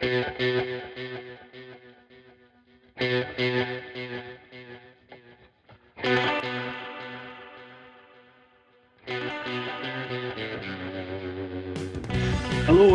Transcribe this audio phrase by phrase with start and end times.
[0.00, 0.08] Hello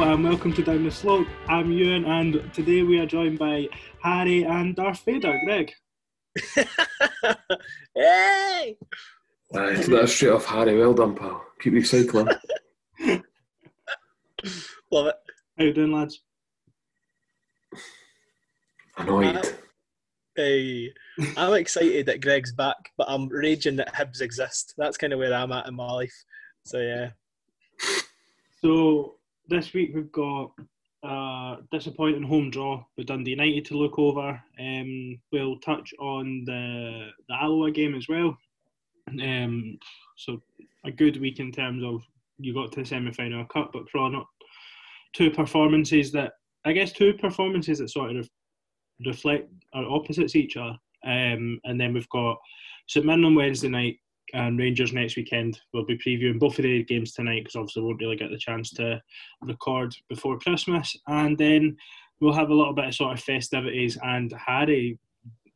[0.01, 1.27] and welcome to Down the Slope.
[1.47, 3.69] I'm Ewan and today we are joined by
[4.01, 5.39] Harry and Darth Vader.
[5.45, 5.71] Greg.
[7.93, 8.77] hey!
[9.53, 10.75] Aye, that's straight off Harry.
[10.75, 11.45] Well done, pal.
[11.59, 12.35] Keep recycling.
[14.91, 15.15] Love it.
[15.55, 16.23] How you doing, lads?
[18.97, 19.55] Annoyed.
[20.35, 20.93] Hey,
[21.37, 24.73] I'm excited that Greg's back, but I'm raging that Hibs exist.
[24.77, 26.13] That's kind of where I'm at in my life.
[26.65, 27.09] So yeah,
[28.61, 29.15] So
[29.47, 30.51] this week we've got
[31.03, 34.41] a disappointing home draw with Dundee United to look over.
[34.59, 38.35] Um, we'll touch on the the Alloa game as well.
[39.07, 39.77] Um,
[40.17, 40.41] so
[40.85, 42.01] a good week in terms of
[42.39, 44.27] you got to the semi final of cup, but probably not
[45.13, 46.33] two performances that
[46.65, 48.29] I guess two performances that sort of
[49.05, 50.77] reflect are opposites each other.
[51.05, 52.37] Um, and then we've got
[52.87, 53.97] St Mirren on Wednesday night
[54.33, 55.59] and Rangers next weekend.
[55.73, 58.37] We'll be previewing both of the games tonight because obviously we won't really get the
[58.37, 59.01] chance to
[59.41, 60.95] record before Christmas.
[61.07, 61.77] And then
[62.19, 63.97] we'll have a little bit of sort of festivities.
[64.03, 64.97] And Harry,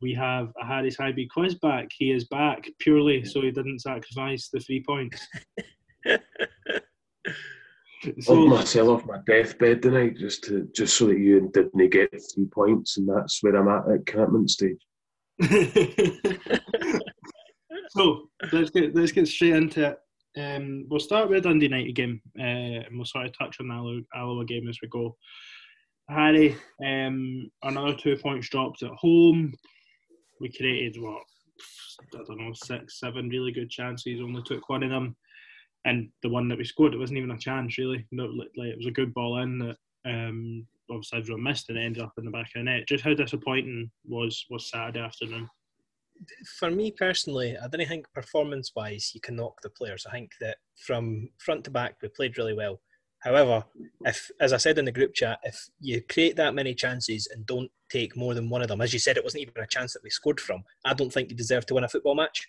[0.02, 1.90] we have a Harry's High B quiz back.
[1.98, 5.28] He is back purely so he didn't sacrifice the three points.
[8.22, 12.46] So, myself off my deathbed tonight just to just so that you didn't get three
[12.46, 14.78] points, and that's where I'm at at commitment stage.
[17.90, 20.00] so let's get let's get straight into it.
[20.40, 24.06] Um, we'll start with Dundee United game, uh, and we'll sort of touch on the
[24.16, 25.18] Alloa game as we go.
[26.10, 26.56] Harry,
[26.86, 29.54] um, another two points dropped at home.
[30.40, 31.22] We created what
[32.16, 34.22] I don't know six, seven really good chances.
[34.22, 35.16] Only took one of them,
[35.86, 38.06] and the one that we scored, it wasn't even a chance really.
[38.12, 42.04] No, like it was a good ball in that um, obviously everyone missed, and ended
[42.04, 42.88] up in the back of the net.
[42.88, 45.50] Just how disappointing was was Saturday afternoon.
[46.60, 50.06] for me personally, I didn't think performance-wise you can knock the players.
[50.06, 52.82] I think that from front to back we played really well.
[53.20, 53.64] However,
[54.06, 57.46] if as I said in the group chat, if you create that many chances and
[57.46, 59.94] don't take more than one of them, as you said, it wasn't even a chance
[59.94, 60.64] that we scored from.
[60.86, 62.48] I don't think you deserve to win a football match.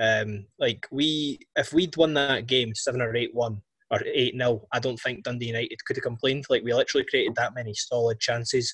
[0.00, 4.66] Um, like we, if we'd won that game seven or eight one or eight 0
[4.72, 6.46] I don't think Dundee United could have complained.
[6.48, 8.72] Like we literally created that many solid chances.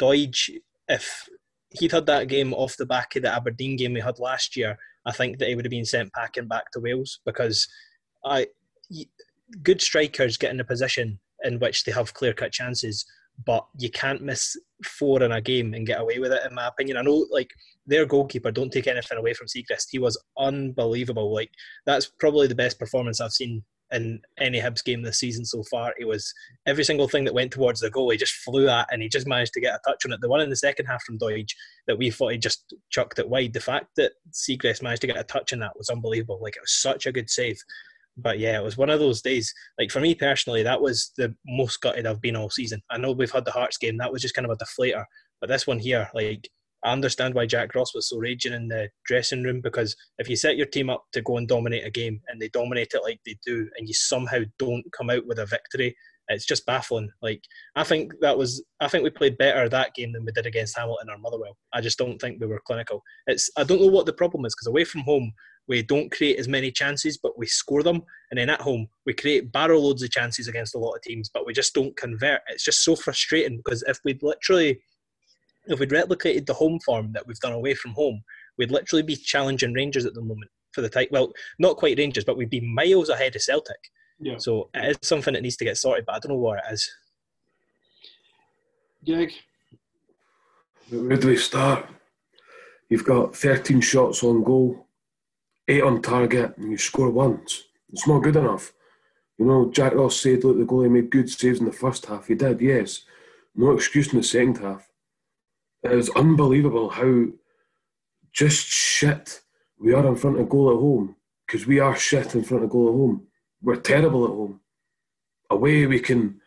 [0.00, 0.50] Doidge,
[0.88, 1.28] if
[1.70, 4.76] he'd had that game off the back of the Aberdeen game we had last year,
[5.06, 7.66] I think that he would have been sent packing back to Wales because
[8.24, 8.48] I
[9.62, 13.06] good strikers get in a position in which they have clear cut chances,
[13.44, 16.42] but you can't miss four in a game and get away with it.
[16.48, 17.50] In my opinion, I know like
[17.86, 18.50] their goalkeeper.
[18.50, 19.88] Don't take anything away from Siegrist.
[19.90, 21.32] He was unbelievable.
[21.32, 21.50] Like
[21.84, 25.94] that's probably the best performance I've seen in any Hibs game this season so far.
[25.98, 26.32] It was
[26.66, 29.28] every single thing that went towards the goal, he just flew at and he just
[29.28, 30.20] managed to get a touch on it.
[30.20, 31.52] The one in the second half from Doidge
[31.86, 33.52] that we thought he just chucked it wide.
[33.52, 36.40] The fact that Siegrist managed to get a touch on that was unbelievable.
[36.42, 37.58] Like it was such a good save.
[38.16, 39.52] But yeah, it was one of those days.
[39.78, 42.82] Like for me personally, that was the most gutted I've been all season.
[42.90, 45.04] I know we've had the Hearts game, that was just kind of a deflator.
[45.40, 46.48] But this one here, like
[46.84, 50.36] I understand why Jack Ross was so raging in the dressing room because if you
[50.36, 53.20] set your team up to go and dominate a game and they dominate it like
[53.26, 55.96] they do, and you somehow don't come out with a victory,
[56.28, 57.10] it's just baffling.
[57.22, 57.42] Like
[57.74, 60.76] I think that was, I think we played better that game than we did against
[60.76, 61.56] Hamilton or Motherwell.
[61.72, 63.02] I just don't think we were clinical.
[63.26, 65.32] It's I don't know what the problem is because away from home
[65.68, 69.14] we don't create as many chances, but we score them, and then at home we
[69.14, 72.40] create barrel loads of chances against a lot of teams, but we just don't convert.
[72.48, 74.80] It's just so frustrating because if we'd literally
[75.68, 78.22] if we'd replicated the home form that we've done away from home,
[78.56, 81.08] we'd literally be challenging Rangers at the moment for the title.
[81.12, 83.76] Well, not quite Rangers, but we'd be miles ahead of Celtic.
[84.20, 84.38] Yeah.
[84.38, 86.72] So it is something that needs to get sorted, but I don't know where it
[86.72, 86.90] is.
[89.04, 89.32] Greg,
[90.90, 91.86] Where do we start?
[92.88, 94.85] You've got 13 shots on goal,
[95.68, 97.64] eight on target, and you score once.
[97.92, 98.72] It's not good enough.
[99.38, 102.26] You know, Jack Ross said, look, the goalie made good saves in the first half.
[102.26, 103.02] He did, yes.
[103.54, 104.88] No excuse in the second half.
[105.82, 107.26] It is unbelievable how
[108.32, 109.42] just shit
[109.78, 112.70] we are in front of goal at home because we are shit in front of
[112.70, 113.26] goal at home.
[113.62, 114.60] We're terrible at home.
[115.50, 116.40] Away we can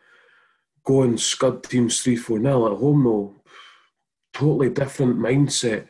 [0.84, 2.72] go and scud teams 3 4 0.
[2.72, 3.34] At home, though,
[4.32, 5.86] totally different mindset,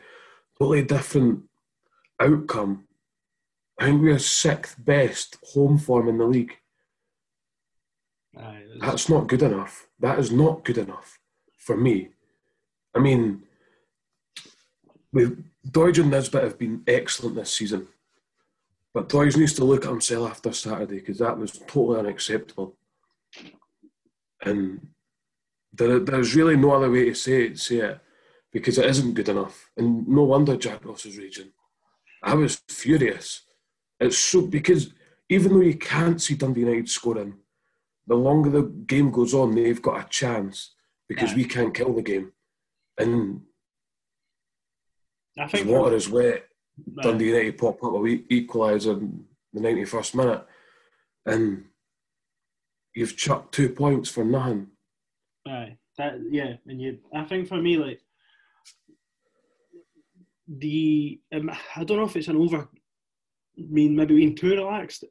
[0.57, 1.43] totally different
[2.19, 2.87] outcome.
[3.81, 6.55] I think we're sixth best home form in the league.
[8.37, 9.87] Aye, that's- That's not good enough.
[9.99, 11.19] That is not good enough
[11.57, 12.09] for me.
[12.93, 13.41] I mean,
[15.11, 17.87] with Doidge and Nisbet have been excellent this season,
[18.93, 22.77] but Doidge needs to look at himself after Saturday because that was totally unacceptable.
[24.43, 24.89] And
[25.73, 27.99] there, there's really no other way to say it, say it
[28.51, 29.71] because it isn't good enough.
[29.75, 31.51] And no wonder Jack Ross is raging.
[32.21, 33.41] I was furious.
[34.01, 34.93] It's so because
[35.29, 37.35] even though you can't see Dundee United scoring,
[38.07, 40.73] the longer the game goes on, they've got a chance
[41.07, 41.37] because Yeah.
[41.37, 42.33] we can't kill the game.
[42.97, 43.45] And
[45.39, 46.49] I think water is wet,
[46.97, 50.45] uh, Dundee United pop up a equaliser in the 91st minute,
[51.25, 51.69] and
[52.95, 54.71] you've chucked two points for nothing.
[55.47, 56.99] Aye, that yeah, and you.
[57.13, 58.01] I think for me, like
[60.47, 62.67] the um, I don't know if it's an over.
[63.57, 65.03] Mean, maybe being too relaxed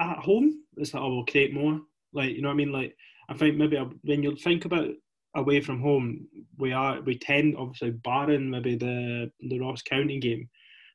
[0.00, 0.62] at home.
[0.76, 1.80] It's like, oh, we'll create more.
[2.12, 2.72] Like you know what I mean?
[2.72, 2.96] Like
[3.28, 4.88] I think maybe when you think about
[5.36, 6.26] away from home,
[6.58, 10.48] we are we tend obviously barring maybe the the Ross County game.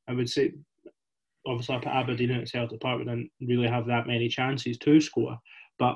[0.07, 0.53] I would say
[1.47, 4.99] obviously up at Aberdeen at Celtic Park we didn't really have that many chances to
[4.99, 5.37] score,
[5.79, 5.95] but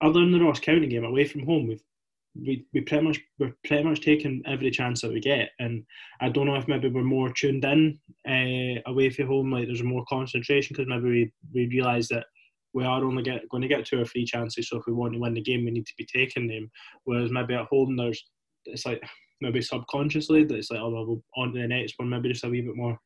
[0.00, 1.82] other than the Ross County game away from home, we've
[2.34, 5.84] we, we pretty much we're pretty much taking every chance that we get, and
[6.20, 7.98] I don't know if maybe we're more tuned in
[8.28, 12.26] uh, away from home, like there's more concentration because maybe we, we realise that
[12.72, 15.12] we are only get, going to get two or three chances, so if we want
[15.12, 16.70] to win the game, we need to be taking them.
[17.04, 18.22] Whereas maybe at home, there's
[18.66, 19.02] it's like
[19.40, 22.44] maybe subconsciously that it's like oh well, we'll on to the next one, maybe just
[22.44, 22.98] a wee bit more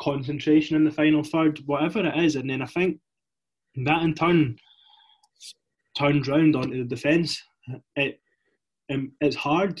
[0.00, 2.98] concentration in the final third, whatever it is, and then I think
[3.84, 4.56] that in turn
[5.96, 7.40] turns round onto the defence.
[7.96, 8.20] It
[8.90, 9.80] um, it's hard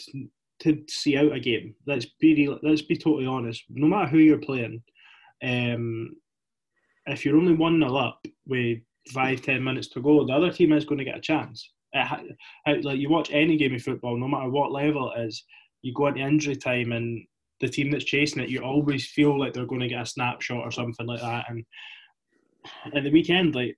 [0.60, 1.74] to see out a game.
[1.86, 3.64] Let's be real, let's be totally honest.
[3.68, 4.82] No matter who you're playing,
[5.42, 6.16] um,
[7.06, 8.78] if you're only one nil up with
[9.12, 11.72] five ten minutes to go, the other team is going to get a chance.
[11.94, 15.44] It like you watch any game of football, no matter what level it is,
[15.82, 17.24] you go into injury time and
[17.60, 20.62] the team that's chasing it, you always feel like they're going to get a snapshot
[20.62, 21.46] or something like that.
[21.48, 21.64] And
[22.94, 23.76] at the weekend, like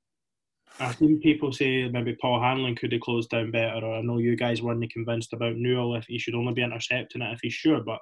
[0.78, 4.18] I've seen people say maybe Paul Hanlon could have closed down better, or I know
[4.18, 7.52] you guys weren't convinced about Newell if he should only be intercepting it if he's
[7.52, 7.80] sure.
[7.82, 7.98] But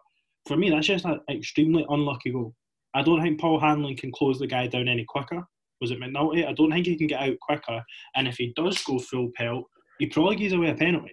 [0.47, 2.55] for me, that's just an extremely unlucky goal.
[2.95, 5.43] I don't think Paul Hanlon can close the guy down any quicker.
[5.81, 6.47] Was it McNulty?
[6.47, 7.83] I don't think he can get out quicker.
[8.17, 9.65] And if he does go full pelt,
[9.99, 11.13] he probably gives away a penalty.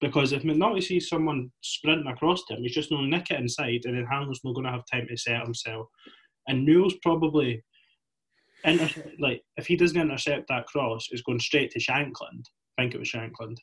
[0.00, 3.80] Because if McNulty sees someone sprinting across him, he's just going to nick it inside,
[3.84, 5.86] and then Hanlon's not going to have time to set himself.
[6.48, 7.62] And Newell's probably
[8.66, 12.44] inter- like if he doesn't intercept that cross, it's going straight to Shankland.
[12.78, 13.56] I think it was Shankland.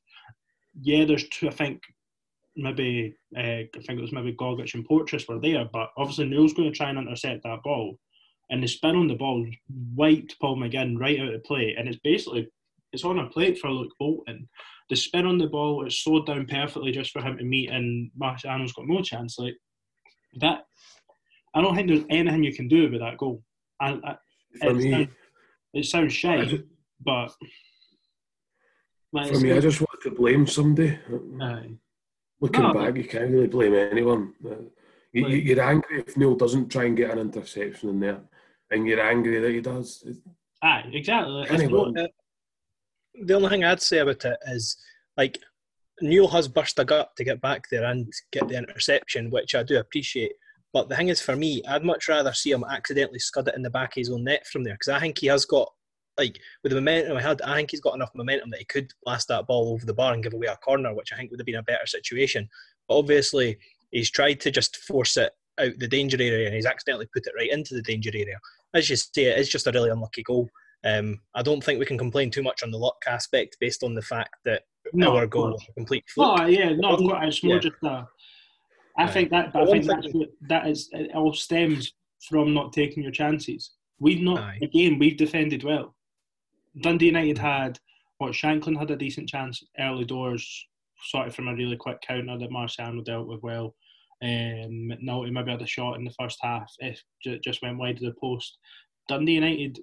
[0.81, 1.47] Yeah, there's two.
[1.47, 1.81] I think
[2.55, 6.53] maybe uh, I think it was maybe Gogic and Porteous were there, but obviously Newell's
[6.53, 7.97] going to try and intercept that ball,
[8.49, 9.45] and the spin on the ball
[9.95, 12.47] wiped Paul McGinn right out of play, and it's basically
[12.91, 14.47] it's on a plate for Luke Bolton.
[14.89, 18.11] The spin on the ball is slowed down perfectly just for him to meet, and
[18.19, 19.37] Marciano's got no chance.
[19.37, 19.55] Like
[20.39, 20.61] that,
[21.55, 23.41] I don't think there's anything you can do with that goal.
[23.81, 24.15] I, I,
[24.59, 25.09] For it, me, sounds,
[25.73, 26.67] it sounds I shy, ju-
[27.03, 27.31] but
[29.11, 30.97] like, for me, I just want to blame somebody.
[31.41, 31.71] aye.
[32.39, 34.33] Looking No, back, you can't really blame anyone.
[34.45, 34.55] Uh,
[35.13, 38.21] You, you- you're angry if Neil doesn't try and get an interception in there,
[38.71, 40.03] and you're angry that he does.
[40.61, 41.41] Aye, exactly.
[41.43, 42.07] It's Anyway.
[43.25, 44.75] The only thing I'd say about it is,
[45.17, 45.37] like,
[46.01, 49.61] Neil has burst a gut to get back there and get the interception, which I
[49.61, 50.33] do appreciate.
[50.73, 53.61] But the thing is, for me, I'd much rather see him accidentally scud it in
[53.61, 55.71] the back of his own net from there because I think he has got,
[56.17, 58.91] like, with the momentum he had, I think he's got enough momentum that he could
[59.03, 61.39] blast that ball over the bar and give away a corner, which I think would
[61.39, 62.49] have been a better situation.
[62.87, 63.57] But obviously,
[63.91, 67.33] he's tried to just force it out the danger area and he's accidentally put it
[67.37, 68.39] right into the danger area.
[68.73, 70.49] As you say, it is just a really unlucky goal.
[70.83, 73.93] Um, I don't think we can complain too much on the luck aspect based on
[73.93, 76.39] the fact that no, our goal was a complete fluke.
[76.39, 77.59] Oh yeah, no, it's more yeah.
[77.59, 78.07] just a.
[78.97, 80.89] I think that, I think that's what, that is.
[80.91, 81.93] It all stems
[82.29, 83.71] from not taking your chances.
[83.99, 84.59] We've not Aye.
[84.61, 84.99] again.
[84.99, 85.95] We've defended well.
[86.81, 87.79] Dundee United had
[88.17, 90.67] what Shankland had a decent chance early doors,
[91.05, 93.75] sort of from a really quick counter that Marciano dealt with well.
[94.21, 96.71] Um, McNulty maybe had a shot in the first half.
[96.79, 98.57] If ju- just went wide of the post.
[99.09, 99.79] Dundee United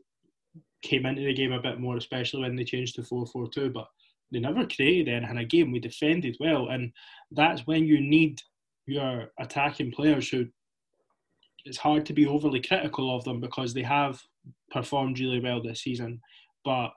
[0.83, 3.71] came into the game a bit more, especially when they changed to 4 4 2,
[3.71, 3.87] but
[4.33, 5.37] they never created anything.
[5.37, 6.93] Again, we defended well, and
[7.33, 8.41] that's when you need
[8.87, 10.47] your attacking players who
[11.65, 14.21] it's hard to be overly critical of them because they have
[14.71, 16.21] performed really well this season,
[16.65, 16.91] but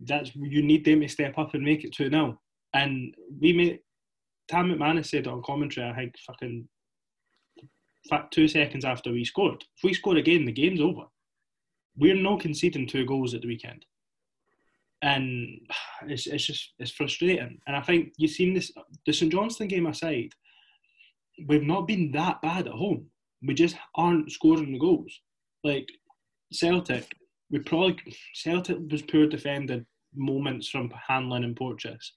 [0.00, 2.38] that's you need them to step up and make it 2 0.
[2.74, 3.80] And we made
[4.48, 6.68] Tam McManus said on commentary, I think fucking
[8.30, 9.62] two seconds after we scored.
[9.76, 11.02] If we score again, the game's over.
[11.96, 13.84] We're not conceding two goals at the weekend.
[15.02, 15.60] And
[16.06, 17.58] it's, it's just it's frustrating.
[17.66, 18.72] And I think you've seen this
[19.06, 20.32] the St Johnstone game aside,
[21.46, 23.06] we've not been that bad at home.
[23.42, 25.20] We just aren't scoring the goals.
[25.64, 25.88] Like
[26.52, 27.10] Celtic,
[27.50, 27.98] we probably
[28.34, 32.14] Celtic was poor defended moments from Hanlon and Porteous.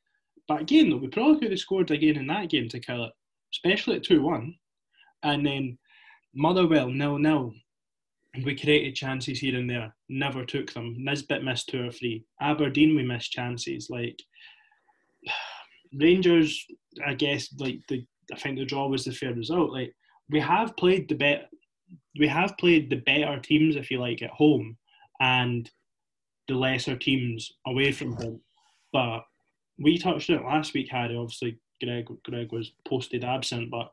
[0.47, 3.11] But again, though, we probably could have scored again in that game to kill it,
[3.53, 4.55] especially at 2 1.
[5.23, 5.77] And then
[6.33, 7.53] Motherwell, nil nil.
[8.45, 10.95] We created chances here and there, never took them.
[10.97, 12.23] Nisbet missed two or three.
[12.39, 13.89] Aberdeen, we missed chances.
[13.89, 14.17] Like
[15.93, 16.65] Rangers,
[17.05, 19.71] I guess, like the I think the draw was the fair result.
[19.71, 19.93] Like
[20.29, 21.49] we have played the bet,
[22.19, 24.77] we have played the better teams, if you like, at home,
[25.19, 25.69] and
[26.47, 28.41] the lesser teams away from home.
[28.93, 29.21] But
[29.77, 31.15] we touched it last week, Harry.
[31.15, 33.91] Obviously, Greg Greg was posted absent, but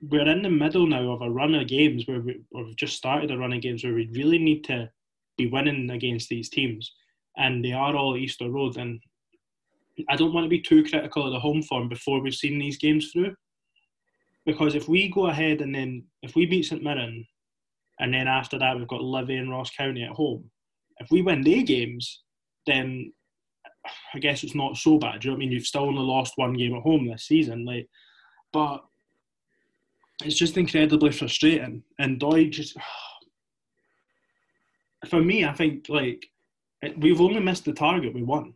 [0.00, 3.30] we're in the middle now of a run of games where we, have just started
[3.30, 4.88] a run of games where we really need to
[5.36, 6.92] be winning against these teams,
[7.36, 8.76] and they are all Easter Road.
[8.76, 9.00] And
[10.08, 12.78] I don't want to be too critical of the home form before we've seen these
[12.78, 13.34] games through,
[14.46, 17.26] because if we go ahead and then if we beat St Mirren,
[18.00, 20.50] and then after that we've got Livy and Ross County at home,
[20.98, 22.22] if we win their games,
[22.66, 23.12] then
[24.14, 25.20] I guess it's not so bad.
[25.20, 25.52] Do you know what I mean?
[25.52, 27.88] You've still only lost one game at home this season, like,
[28.52, 28.84] but
[30.24, 31.82] it's just incredibly frustrating.
[31.98, 32.76] And Doidge just,
[35.08, 36.26] for me, I think like
[36.98, 38.54] we've only missed the target we won,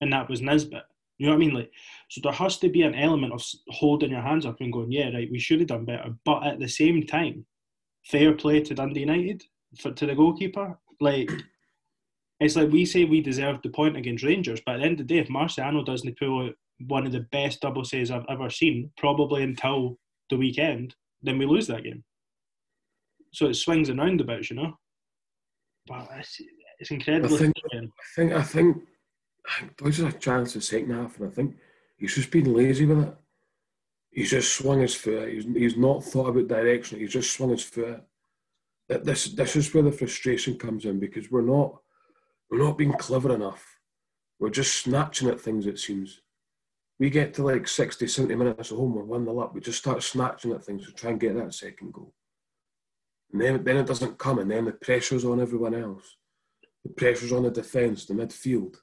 [0.00, 0.84] and that was Nisbet.
[1.18, 1.54] You know what I mean?
[1.54, 1.70] Like,
[2.08, 5.10] so there has to be an element of holding your hands up and going, yeah,
[5.10, 6.14] right, we should have done better.
[6.24, 7.44] But at the same time,
[8.06, 9.42] fair play to Dundee United
[9.78, 10.78] for to the goalkeeper.
[11.00, 11.30] Like,
[12.40, 15.06] it's like we say we deserve the point against Rangers, but at the end of
[15.06, 16.54] the day, if Marciano doesn't pull out
[16.88, 19.98] one of the best double saves I've ever seen, probably until
[20.30, 22.02] the weekend, then we lose that game.
[23.34, 24.78] So it swings and roundabouts, you know.
[25.86, 26.40] But it's,
[26.78, 27.34] it's incredible.
[27.34, 27.80] I think, I
[28.16, 28.76] think, I think,
[29.58, 31.56] Think there's a chance in the second half, and I think
[31.96, 33.14] he's just been lazy with it.
[34.10, 35.28] He's just swung his foot.
[35.28, 36.98] He's, he's not thought about direction.
[36.98, 38.02] He's just swung his foot.
[38.88, 41.80] This this is where the frustration comes in because we're not
[42.50, 43.64] we're not being clever enough.
[44.40, 45.66] We're just snatching at things.
[45.66, 46.20] It seems
[47.00, 49.78] we get to like 60, 70 minutes at home, we're 1 0 up, we just
[49.78, 52.12] start snatching at things to try and get that second goal.
[53.32, 56.16] And then, then it doesn't come, and then the pressure's on everyone else.
[56.84, 58.76] The pressure's on the defence, the midfield.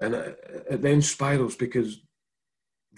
[0.00, 2.00] And uh, it, it then spirals because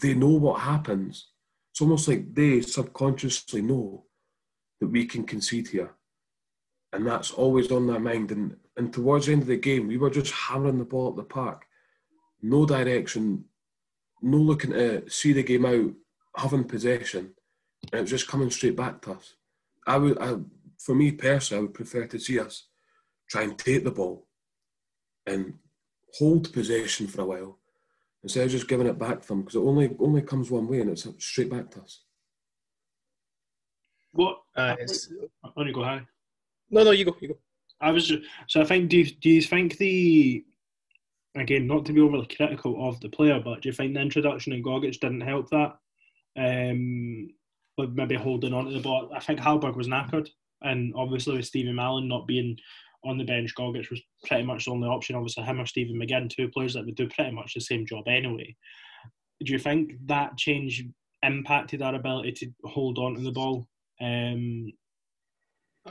[0.00, 1.28] they know what happens.
[1.72, 4.04] It's almost like they subconsciously know
[4.80, 5.92] that we can concede here.
[6.92, 8.32] And that's always on their mind.
[8.32, 11.16] And, and towards the end of the game, we were just hammering the ball at
[11.16, 11.66] the park.
[12.42, 13.44] No direction,
[14.22, 15.92] no looking to see the game out,
[16.36, 17.34] having possession,
[17.92, 19.34] and it was just coming straight back to us.
[19.86, 20.36] I would, I,
[20.78, 22.66] for me personally, I would prefer to see us
[23.28, 24.26] try and take the ball
[25.26, 25.54] and
[26.18, 27.58] hold possession for a while
[28.22, 30.80] instead of just giving it back to them because it only only comes one way
[30.80, 32.02] and it's straight back to us.
[34.12, 34.40] What?
[34.56, 34.76] Uh,
[35.56, 36.02] oh, you go high.
[36.70, 37.16] No, no, you go.
[37.20, 37.38] You go.
[37.80, 38.90] I was just, so I think.
[38.90, 40.44] Do you, do you think the
[41.36, 44.52] again, not to be overly critical of the player, but do you think the introduction
[44.52, 45.76] in Gogic didn't help that?
[46.36, 47.30] Um,
[47.76, 49.10] but maybe holding on to the ball.
[49.14, 50.28] I think Hallberg was knackered,
[50.62, 52.58] and obviously with Stephen Mallan not being
[53.04, 55.16] on the bench, Gogic was pretty much the only option.
[55.16, 58.04] Obviously, him or Stephen McGinn, two players that would do pretty much the same job
[58.06, 58.54] anyway.
[59.42, 60.84] Do you think that change
[61.22, 63.66] impacted our ability to hold on to the ball?
[64.00, 64.72] Um,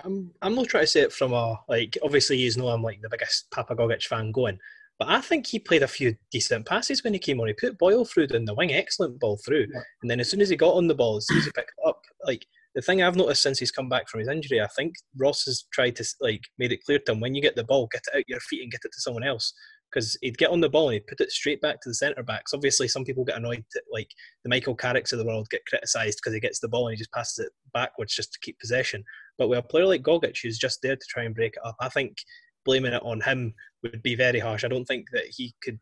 [0.04, 3.02] I'm I'm not trying to say it from a like obviously you know I'm like
[3.02, 4.60] the biggest Papa Gogic fan going,
[5.00, 7.48] but I think he played a few decent passes when he came on.
[7.48, 9.68] He put Boyle through in the wing, excellent ball through.
[9.74, 9.82] Yeah.
[10.02, 11.72] And then as soon as he got on the ball, as soon as he picked
[11.78, 12.46] it up, like
[12.76, 15.66] the thing I've noticed since he's come back from his injury, I think Ross has
[15.74, 18.18] tried to like made it clear to him when you get the ball, get it
[18.18, 19.54] out your feet and get it to someone else.
[19.92, 22.22] Because he'd get on the ball and he'd put it straight back to the centre
[22.22, 22.54] backs.
[22.54, 24.10] Obviously, some people get annoyed that like
[24.44, 27.00] the Michael Carricks of the world get criticised because he gets the ball and he
[27.00, 29.04] just passes it backwards just to keep possession.
[29.40, 31.76] But with a player like Gogic who's just there to try and break it up,
[31.80, 32.18] I think
[32.66, 34.64] blaming it on him would be very harsh.
[34.64, 35.80] I don't think that he could,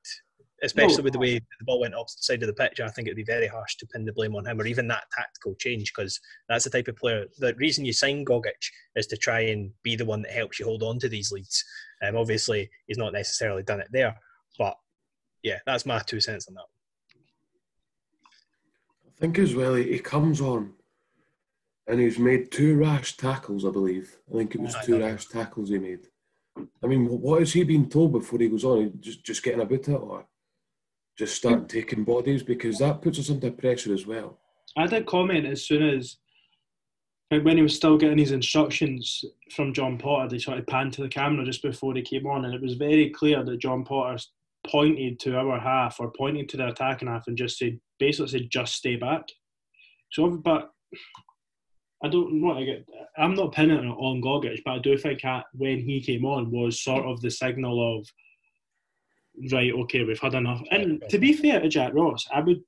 [0.63, 1.03] especially no.
[1.03, 2.79] with the way the ball went opposite side of the pitch.
[2.79, 4.87] I think it would be very harsh to pin the blame on him or even
[4.87, 7.25] that tactical change because that's the type of player.
[7.37, 10.65] The reason you sign Gogic is to try and be the one that helps you
[10.65, 11.63] hold on to these leads.
[12.01, 14.15] Um, obviously, he's not necessarily done it there,
[14.57, 14.75] but
[15.43, 16.65] yeah, that's my two cents on that.
[19.05, 20.73] I think as well, he comes on
[21.87, 24.17] and he's made two rash tackles, I believe.
[24.29, 26.07] I think it was two rash tackles he made.
[26.83, 28.93] I mean, what has he been told before he goes on?
[28.99, 30.25] Just just getting about it, or
[31.17, 34.37] just start taking bodies because that puts us under pressure as well.
[34.75, 36.17] I did comment as soon as
[37.29, 41.01] when he was still getting his instructions from John Potter, they sort of panned to
[41.01, 44.23] the camera just before he came on, and it was very clear that John Potter
[44.65, 48.49] pointed to our half or pointed to the attacking half and just said, basically said,
[48.49, 49.23] just stay back.
[50.11, 50.71] So, but
[52.03, 52.85] I don't want to get.
[53.17, 56.51] I'm not pinning it on Gogic, but I do think that when he came on
[56.51, 58.07] was sort of the signal of
[59.51, 60.61] right, okay, we've had enough.
[60.71, 62.61] And to be fair to Jack Ross, I would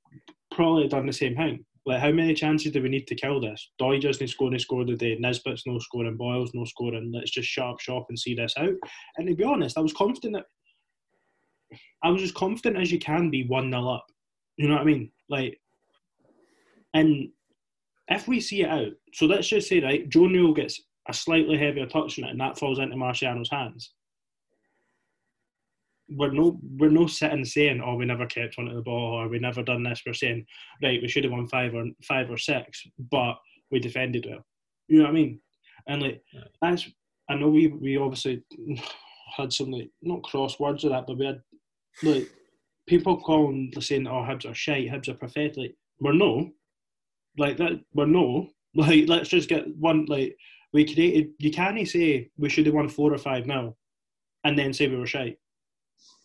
[0.52, 1.66] probably have done the same thing.
[1.86, 3.72] Like, how many chances do we need to kill this?
[3.80, 5.18] Doy doesn't score, he scored today.
[5.20, 7.12] Nisbet's no scoring, Boyle's no scoring.
[7.14, 8.74] Let's just shut up shop and see this out.
[9.18, 13.30] And to be honest, I was confident that I was as confident as you can
[13.30, 14.06] be 1 0 up.
[14.58, 15.12] You know what I mean?
[15.30, 15.60] Like,
[16.94, 17.30] and
[18.10, 21.58] if we see it out, so let's just say, right, Joe Newell gets a slightly
[21.58, 23.94] heavier touch on it and that falls into Marciano's hands.
[26.12, 29.39] We're no, we're no sitting saying, "Oh, we never kept onto the ball," or "We
[29.39, 30.46] never done this." We're saying,
[30.82, 33.36] "Right, we should have won five or five or six, but
[33.72, 34.46] we defended well."
[34.88, 35.39] You know what I mean?
[35.88, 36.24] And like
[36.62, 36.89] that's,
[37.30, 38.44] I know we we obviously
[39.38, 41.42] had some like not cross words of that, but we had
[42.04, 42.30] like
[42.88, 46.51] people calling saying, "Oh, Hibs are shite, Hibs are pathetic." Like, we're no,
[47.38, 47.80] like that.
[47.94, 48.50] We're no.
[48.75, 50.06] Like, let's just get one.
[50.06, 50.38] Like,
[50.74, 51.32] we created.
[51.39, 53.75] You can't say we should have won four or five now,
[54.44, 55.39] and then say we were shite.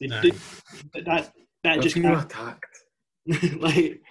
[0.01, 0.21] It- Nah.
[0.23, 2.25] that that that I just feel can't.
[2.25, 2.79] attacked.
[3.61, 4.03] like,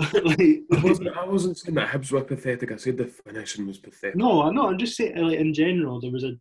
[0.00, 2.72] I like wasn't, I wasn't saying that Hibs were pathetic.
[2.72, 4.16] I said the finishing was pathetic.
[4.16, 4.70] no, I'm not.
[4.70, 6.32] I'm just saying, like in general, there was a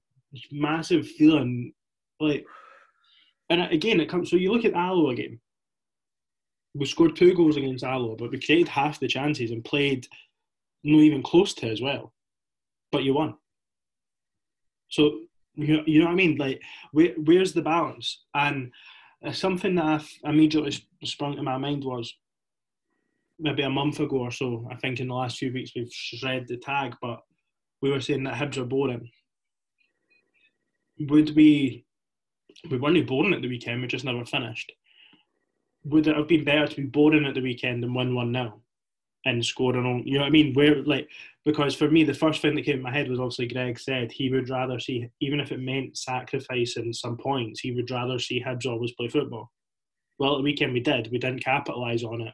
[0.51, 1.73] massive feeling,
[2.19, 2.45] like,
[3.49, 4.29] and again, it comes.
[4.29, 5.39] So you look at the Alloa game.
[6.73, 10.07] We scored two goals against Alloa, but we created half the chances and played
[10.85, 12.13] not even close to as well.
[12.93, 13.35] But you won.
[14.89, 15.19] So
[15.61, 16.37] you know, you know what I mean?
[16.37, 18.23] Like, where, where's the balance?
[18.33, 18.71] And
[19.25, 22.13] uh, something that I immediately sprung to my mind was
[23.39, 24.67] maybe a month ago or so.
[24.71, 25.91] I think in the last few weeks we've
[26.23, 27.19] read the tag, but
[27.81, 29.09] we were saying that Hibs are boring.
[30.99, 31.85] Would we?
[32.69, 33.81] We weren't boring at the weekend.
[33.81, 34.71] We just never finished.
[35.85, 38.61] Would it have been better to be boring at the weekend than win one 0
[39.25, 40.03] and score an own?
[40.05, 40.53] You know what I mean?
[40.53, 41.09] Where like
[41.45, 44.11] because for me the first thing that came to my head was obviously Greg said
[44.11, 48.43] he would rather see even if it meant sacrificing some points, he would rather see
[48.43, 49.51] Hibs always play football.
[50.19, 51.09] Well, at the weekend we did.
[51.11, 52.33] We didn't capitalise on it,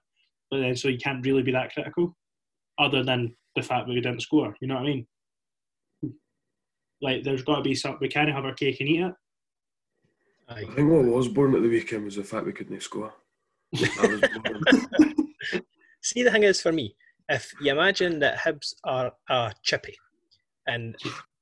[0.51, 2.15] but then so you can't really be that critical,
[2.77, 4.55] other than the fact that we didn't score.
[4.61, 5.07] You know what I mean?
[7.01, 7.97] Like, there's got to be some.
[7.99, 9.13] We can't have our cake and eat it.
[10.49, 13.13] I think what was born at the weekend was the fact we couldn't score.
[16.07, 16.95] See, the thing is for me,
[17.27, 19.97] if you imagine that Hibs are a chippy,
[20.65, 20.95] and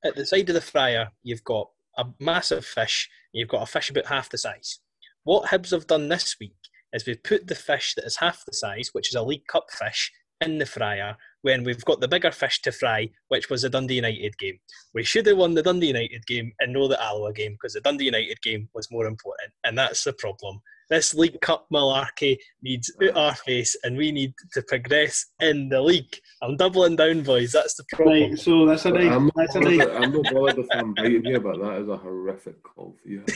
[0.03, 3.91] at the side of the fryer you've got a massive fish, you've got a fish
[3.91, 4.79] about half the size.
[5.23, 6.57] What Hibs have done this week
[6.93, 9.67] is we've put the fish that is half the size, which is a League Cup
[9.71, 13.69] fish, in the fryer when we've got the bigger fish to fry, which was the
[13.69, 14.57] Dundee United game.
[14.95, 17.81] We should have won the Dundee United game and no the Alloa game because the
[17.81, 20.59] Dundee United game was more important, and that's the problem.
[20.89, 25.69] This League Cup malarkey needs uh, out our face, and we need to progress in
[25.69, 26.15] the league.
[26.41, 27.51] I'm doubling down, boys.
[27.51, 28.31] That's the problem.
[28.31, 28.39] Right.
[28.39, 29.11] So that's a nice.
[29.11, 29.87] I'm, not That's a bothered, nice.
[30.03, 33.23] I'm not bothered if I'm biting here, but that is a horrific call for you.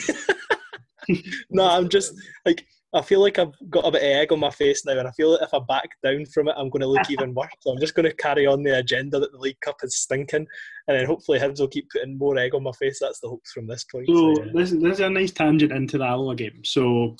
[1.50, 2.14] No, I'm just
[2.46, 5.06] like I feel like I've got a bit of egg on my face now, and
[5.06, 7.52] I feel that if I back down from it, I'm going to look even worse.
[7.60, 10.46] So I'm just going to carry on the agenda that the League Cup is stinking,
[10.88, 12.98] and then hopefully Hibs will keep putting more egg on my face.
[13.00, 14.08] That's the hopes from this point.
[14.08, 14.52] So So, yeah.
[14.54, 16.64] this, this is a nice tangent into the Alloa game.
[16.64, 17.16] So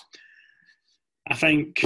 [1.28, 1.84] I think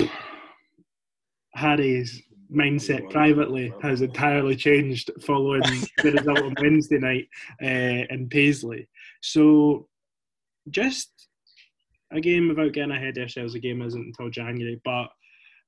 [1.55, 2.23] Harry's
[2.55, 5.63] mindset privately has entirely changed following
[6.03, 7.29] the result on Wednesday night
[7.63, 8.89] uh, in Paisley.
[9.21, 9.89] So
[10.71, 11.11] just
[12.13, 15.09] a game without getting ahead of ourselves, the game isn't until January, but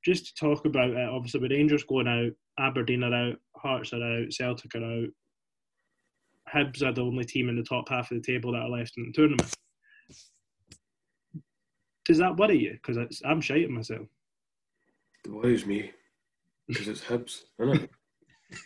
[0.05, 4.03] just to talk about it, obviously with Rangers going out, Aberdeen are out, Hearts are
[4.03, 5.09] out, Celtic are out,
[6.55, 8.97] Hibs are the only team in the top half of the table that are left
[8.97, 9.53] in the tournament.
[12.05, 12.73] Does that worry you?
[12.73, 14.07] Because I'm shiting myself.
[15.25, 15.91] It worries me
[16.69, 17.91] because it's Hibs, isn't it?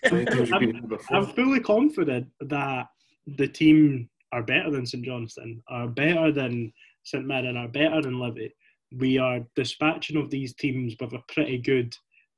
[0.05, 1.17] How many times you been here before?
[1.17, 2.89] I'm fully confident that
[3.27, 6.71] the team are better than St Johnstone, are better than
[7.11, 8.55] St Mirren, are better than Livy.
[8.97, 11.95] We are dispatching of these teams with a pretty good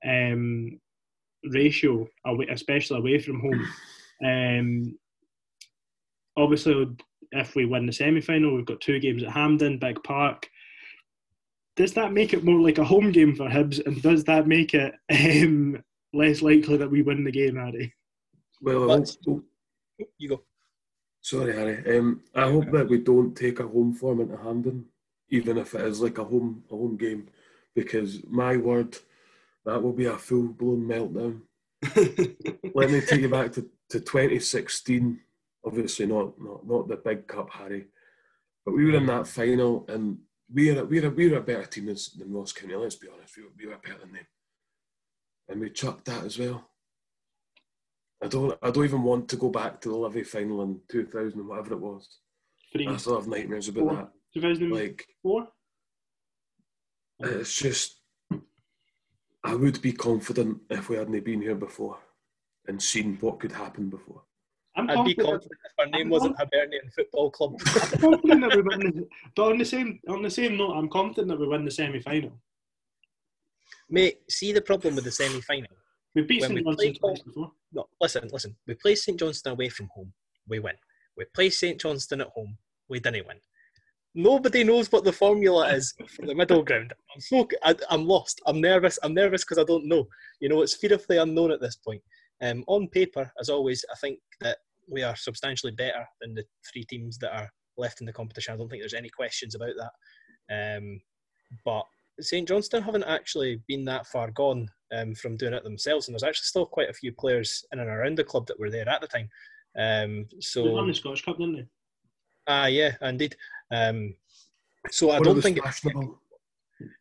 [0.07, 0.79] um,
[1.51, 3.67] ratio, away, especially away from home.
[4.25, 4.97] Um,
[6.37, 6.87] obviously,
[7.33, 10.49] if we win the semi final, we've got two games at Hampden, Big Park.
[11.75, 14.75] Does that make it more like a home game for Hibs, and does that make
[14.75, 15.83] it um,
[16.13, 17.93] less likely that we win the game, Harry?
[18.61, 19.45] Well, I hope,
[20.19, 20.43] you go.
[21.23, 21.99] Sorry, Harry.
[21.99, 24.87] Um, I hope that we don't take a home form into Hampden,
[25.31, 27.29] even if it is like a home a home game,
[27.75, 28.99] because my word,
[29.65, 31.41] that will be a full blown meltdown.
[32.75, 35.19] Let me take you back to, to 2016.
[35.65, 37.87] Obviously, not, not not the big cup, Harry,
[38.67, 40.19] but we were in that final, and
[40.53, 42.75] we are we are we were a better team than, than Ross County.
[42.75, 44.27] Let's be honest, we were, we were better than them,
[45.49, 46.69] and we chucked that as well.
[48.23, 51.39] I don't I don't even want to go back to the Livy final in 2000
[51.39, 52.09] and whatever it was.
[52.73, 53.95] Three, I still have nightmares about Four.
[53.97, 54.13] that.
[54.35, 55.41] 2004?
[57.21, 58.01] Like It's just,
[59.45, 61.99] I would be confident if we hadn't been here before
[62.67, 64.23] and seen what could happen before.
[64.75, 67.61] I'm I'd be confident, confident if our name wasn't Hibernian Football Club.
[67.67, 68.81] I'm confident that we win.
[68.81, 71.71] The, but on the same on the same note, I'm confident that we win the
[71.71, 72.33] semi final.
[73.91, 75.69] Mate, see the problem with the semi final?
[76.15, 77.53] We beat St we Johnstone play before.
[77.73, 78.57] No, listen, listen.
[78.67, 80.13] We play St Johnstone away from home,
[80.49, 80.75] we win.
[81.17, 82.57] We play St Johnstone at home,
[82.89, 83.39] we didn't win.
[84.15, 86.93] Nobody knows what the formula is for the middle ground.
[87.15, 88.43] I'm so I, I'm lost.
[88.47, 88.99] I'm nervous.
[89.03, 90.07] I'm nervous because I don't know.
[90.39, 92.03] You know, it's fearfully unknown at this point.
[92.43, 96.85] Um, on paper, as always, I think that we are substantially better than the three
[96.85, 97.49] teams that are
[97.79, 98.53] left in the competition.
[98.53, 100.77] I don't think there's any questions about that.
[100.79, 101.01] Um,
[101.65, 101.85] but
[102.21, 106.23] St Johnstone haven't actually been that far gone um, from doing it themselves, and there's
[106.23, 109.01] actually still quite a few players in and around the club that were there at
[109.01, 109.29] the time.
[109.79, 111.67] Um, They won so, the Scottish Cup, didn't they?
[112.49, 113.37] ah, yeah, indeed.
[113.71, 114.15] Um,
[114.91, 116.19] so I don't think fashionable.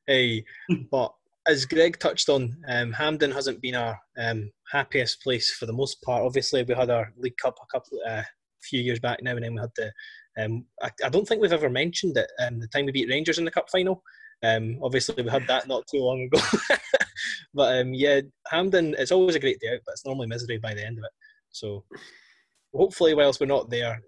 [0.05, 0.45] Hey,
[0.91, 1.13] but
[1.47, 6.01] as Greg touched on, um, Hampden hasn't been our um, happiest place for the most
[6.03, 6.23] part.
[6.23, 8.23] Obviously, we had our League Cup a couple, uh,
[8.61, 9.91] few years back now, and then we had the.
[10.41, 12.31] Um, I, I don't think we've ever mentioned it.
[12.39, 14.01] Um, the time we beat Rangers in the cup final.
[14.43, 16.39] Um, obviously, we had that not too long ago.
[17.53, 20.73] but um, yeah, Hampden, It's always a great day out, but it's normally misery by
[20.73, 21.11] the end of it.
[21.49, 21.83] So
[22.73, 23.99] hopefully, whilst we're not there,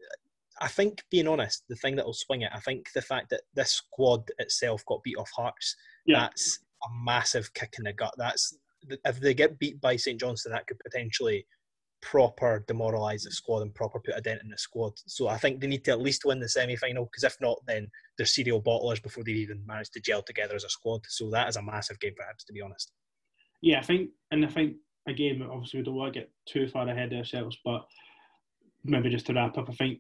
[0.59, 3.41] I think, being honest, the thing that will swing it, I think the fact that
[3.53, 6.21] this squad itself got beat off Hearts, Yeah.
[6.21, 8.13] that's a massive kick in the gut.
[8.17, 8.57] That's
[9.05, 11.45] if they get beat by St Johnstone, that could potentially
[12.03, 14.93] proper demoralise the squad and proper put a dent in the squad.
[15.07, 17.59] So I think they need to at least win the semi final because if not,
[17.65, 17.87] then
[18.17, 21.01] they're serial bottlers before they even manage to gel together as a squad.
[21.07, 22.91] So that is a massive game for Hibs, to be honest.
[23.61, 24.75] Yeah, I think, and I think
[25.07, 27.85] again, obviously we don't want to get too far ahead of ourselves, but
[28.83, 29.99] maybe just to wrap up, I think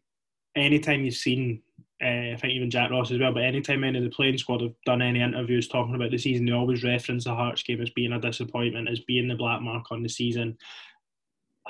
[0.55, 1.61] anytime you've seen,
[2.03, 4.61] uh, I think even Jack Ross as well, but anytime any of the playing squad
[4.61, 7.89] have done any interviews talking about the season, they always reference the Hearts game as
[7.91, 10.57] being a disappointment, as being the black mark on the season.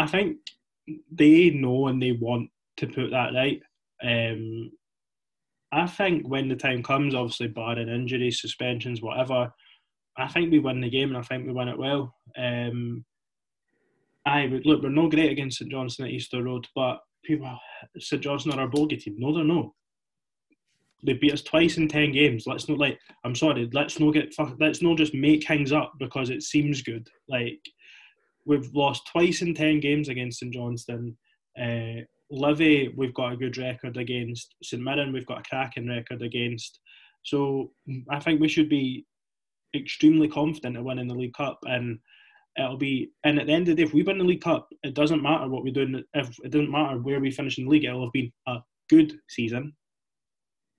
[0.03, 0.37] I think
[1.11, 3.61] they know and they want to put that right.
[4.03, 4.69] Um,
[5.71, 9.53] I think when the time comes, obviously barring injuries, suspensions, whatever,
[10.17, 12.13] I think we win the game and I think we win it well.
[12.37, 13.05] Um,
[14.25, 17.57] I would look, we're not great against St Johnstone at Easter Road, but people,
[17.97, 19.15] St Johnstone are our bogey team.
[19.17, 19.69] No, they're not.
[21.05, 22.43] They beat us twice in ten games.
[22.45, 22.99] Let's not like.
[23.23, 23.69] I'm sorry.
[23.73, 24.33] Let's not get.
[24.59, 27.07] Let's not just make things up because it seems good.
[27.27, 27.59] Like
[28.45, 31.15] we've lost twice in ten games against St Johnstone.
[31.60, 34.56] Uh, Livy, we've got a good record against.
[34.63, 36.79] St Mirren, we've got a cracking record against.
[37.23, 37.71] So
[38.10, 39.06] I think we should be
[39.75, 41.99] extremely confident of winning the League Cup, and
[42.58, 43.12] it'll be.
[43.23, 45.21] And at the end of the day, if we win the League Cup, it doesn't
[45.21, 46.03] matter what we do.
[46.13, 48.58] If it doesn't matter where we finish in the league, it'll have been a
[48.89, 49.73] good season.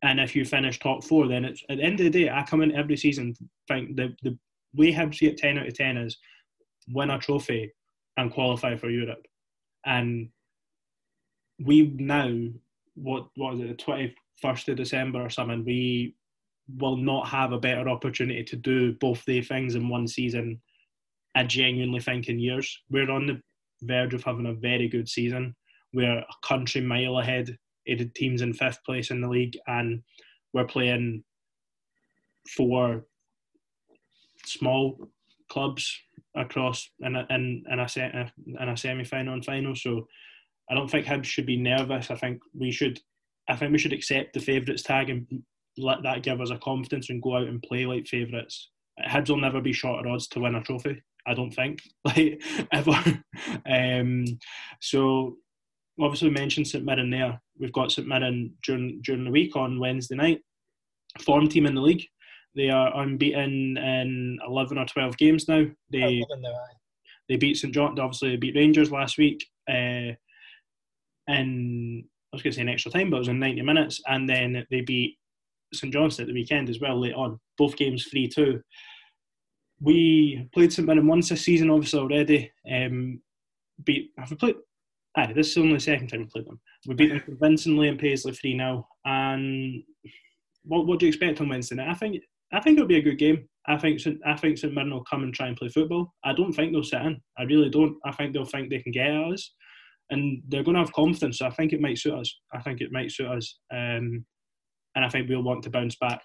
[0.02, 2.30] And if you finish top four, then it's at the end of the day.
[2.30, 3.34] I come in every season
[3.68, 4.36] think the the
[4.74, 6.16] way Hibs see it ten out of ten is
[6.88, 7.72] win a trophy
[8.16, 9.26] and qualify for Europe,
[9.84, 10.28] and
[11.64, 12.30] we now
[12.94, 16.14] what was it the twenty first of December or something we
[16.78, 20.60] will not have a better opportunity to do both the things in one season.
[21.34, 23.40] I genuinely think in years we're on the
[23.82, 25.54] verge of having a very good season.
[25.92, 27.50] We're a country mile ahead
[27.88, 30.02] of the teams in fifth place in the league, and
[30.52, 31.24] we're playing
[32.48, 33.04] four
[34.46, 35.08] small
[35.54, 35.96] clubs
[36.36, 39.76] across in a, in, in a, se- in a semi-final and final.
[39.76, 40.06] So
[40.68, 42.10] I don't think Hibs should be nervous.
[42.10, 43.00] I think we should.
[43.48, 45.26] I think we should accept the favourites tag and
[45.76, 48.70] let that give us a confidence and go out and play like favourites.
[49.06, 51.02] Hibs will never be short of odds to win a trophy.
[51.26, 53.22] I don't think, like ever.
[53.70, 54.24] um,
[54.80, 55.36] so
[56.00, 57.40] obviously we mentioned St Mirren there.
[57.58, 60.40] We've got St Mirren during during the week on Wednesday night.
[61.20, 62.06] Form team in the league.
[62.56, 65.64] They are unbeaten in eleven or twelve games now.
[65.90, 66.54] They Other
[67.28, 67.98] they beat St John.
[67.98, 69.44] Obviously, they beat Rangers last week.
[69.68, 70.12] Uh,
[71.26, 74.00] in I was going to say an extra time, but it was in ninety minutes,
[74.06, 75.18] and then they beat
[75.72, 77.00] St Johnstone at the weekend as well.
[77.00, 78.60] Late on, both games three two.
[79.80, 82.52] We played St Mirren once this season, obviously already.
[82.70, 83.20] Um,
[83.84, 84.56] beat have we played?
[85.16, 86.60] Aye, this is only the second time we played them.
[86.86, 88.86] We beat them convincingly in Paisley three now.
[89.04, 89.82] And
[90.64, 91.88] what what do you expect on Wednesday night?
[91.88, 93.48] I think I think it'll be a good game.
[93.66, 96.12] I think St, I think St Mirren will come and try and play football.
[96.22, 97.20] I don't think they'll sit in.
[97.38, 97.96] I really don't.
[98.04, 99.54] I think they'll think they can get at us,
[100.10, 101.38] and they're going to have confidence.
[101.38, 102.40] So I think it might suit us.
[102.52, 104.24] I think it might suit us, um,
[104.94, 106.20] and I think we'll want to bounce back.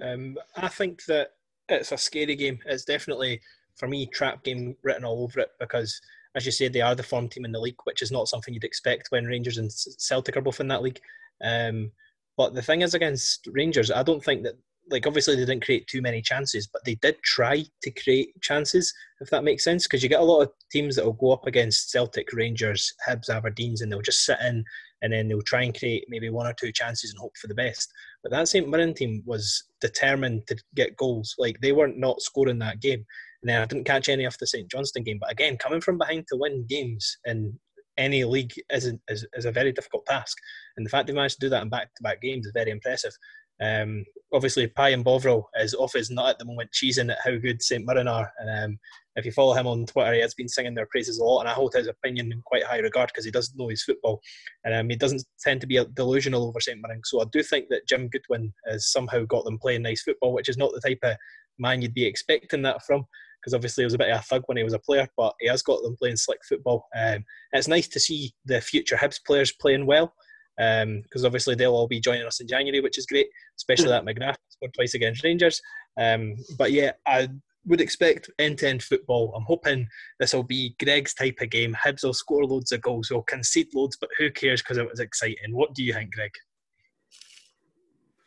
[0.00, 1.30] Um, I think that
[1.68, 2.58] it's a scary game.
[2.66, 3.40] It's definitely,
[3.76, 6.00] for me, trap game written all over it because,
[6.36, 8.54] as you said, they are the form team in the league, which is not something
[8.54, 11.00] you'd expect when Rangers and Celtic are both in that league.
[11.42, 11.90] Um,
[12.36, 14.54] But the thing is, against Rangers, I don't think that
[14.90, 18.92] like obviously they didn't create too many chances, but they did try to create chances,
[19.20, 19.86] if that makes sense.
[19.86, 23.28] Because you get a lot of teams that will go up against Celtic, Rangers, Hibs,
[23.28, 24.64] Aberdeens, and they'll just sit in
[25.02, 27.54] and then they'll try and create maybe one or two chances and hope for the
[27.54, 27.92] best.
[28.22, 31.34] But that St Mirren team was determined to get goals.
[31.38, 33.04] Like they weren't not scoring that game.
[33.42, 35.18] And then I didn't catch any of the St Johnstone game.
[35.20, 37.58] But again, coming from behind to win games in
[37.98, 40.36] any league is a, is, is a very difficult task.
[40.76, 42.70] And the fact they managed to do that in back to back games is very
[42.70, 43.12] impressive.
[43.60, 47.36] Um, obviously, Pie and Bovril is off his nut at the moment, cheesing at how
[47.36, 48.30] good St Mirren are.
[48.38, 48.78] And um,
[49.16, 51.48] if you follow him on Twitter, he has been singing their praises a lot, and
[51.48, 54.20] I hold his opinion in quite high regard because he does know his football,
[54.64, 57.00] and um, he doesn't tend to be delusional over St Mirren.
[57.04, 60.50] So I do think that Jim Goodwin has somehow got them playing nice football, which
[60.50, 61.16] is not the type of
[61.58, 63.06] man you'd be expecting that from.
[63.46, 65.32] Because obviously he was a bit of a thug when he was a player, but
[65.38, 66.88] he has got them playing slick football.
[66.98, 70.12] Um, it's nice to see the future Hibs players playing well
[70.56, 74.04] because um, obviously they'll all be joining us in January, which is great, especially that
[74.04, 75.60] McGrath scored twice against Rangers.
[75.96, 77.28] Um, but yeah, I
[77.66, 79.32] would expect end-to-end football.
[79.36, 79.86] I'm hoping
[80.18, 81.76] this will be Greg's type of game.
[81.84, 85.00] Hibs will score loads of goals, will concede loads, but who cares because it was
[85.00, 85.52] exciting.
[85.54, 86.32] What do you think, Greg?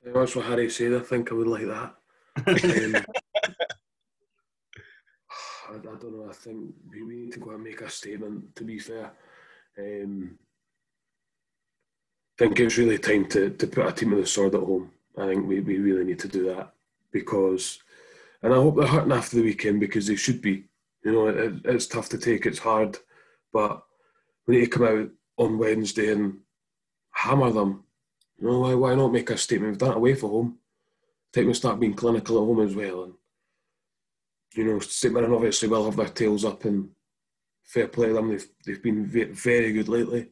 [0.03, 0.93] That's what Harry said.
[0.93, 1.95] I think I would like that.
[2.95, 3.05] um,
[5.69, 6.27] I, I, don't know.
[6.29, 8.55] I think we, we need to go and make a statement.
[8.55, 9.12] To be fair,
[9.77, 10.38] um,
[12.39, 14.91] think it's really time to, to put a team of the sword at home.
[15.17, 16.71] I think we, we really need to do that
[17.12, 17.79] because,
[18.41, 20.63] and I hope they're hurting after the weekend because they should be.
[21.03, 22.97] You know, it, it's tough to take, it's hard,
[23.51, 23.84] but
[24.47, 26.38] we need to come out on Wednesday and
[27.12, 27.84] hammer them.
[28.39, 29.71] You know, why, why not make a statement?
[29.71, 30.58] We've done it away from home.
[30.58, 33.03] I think we start being clinical at home as well.
[33.03, 33.13] And,
[34.55, 36.89] you know, St obviously will have their tails up and
[37.63, 38.29] fair play to them.
[38.29, 40.29] They've, they've been very good lately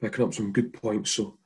[0.00, 1.10] picking up some good points.
[1.10, 1.38] So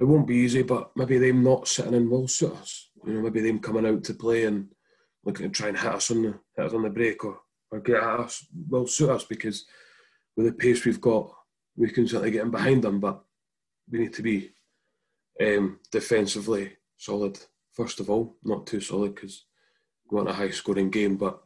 [0.00, 2.90] it won't be easy, but maybe them not sitting in will suit us.
[3.04, 4.68] You know, maybe them coming out to play and
[5.24, 7.38] looking to try and hit us on the hit us on the break or,
[7.70, 9.66] or get at us will suit us because
[10.36, 11.30] with the pace we've got,
[11.76, 13.22] we can certainly get in behind them, but
[13.90, 14.50] we need to be
[15.40, 17.38] um, defensively solid
[17.72, 19.46] first of all, not too solid because
[20.12, 21.42] want a high scoring game, but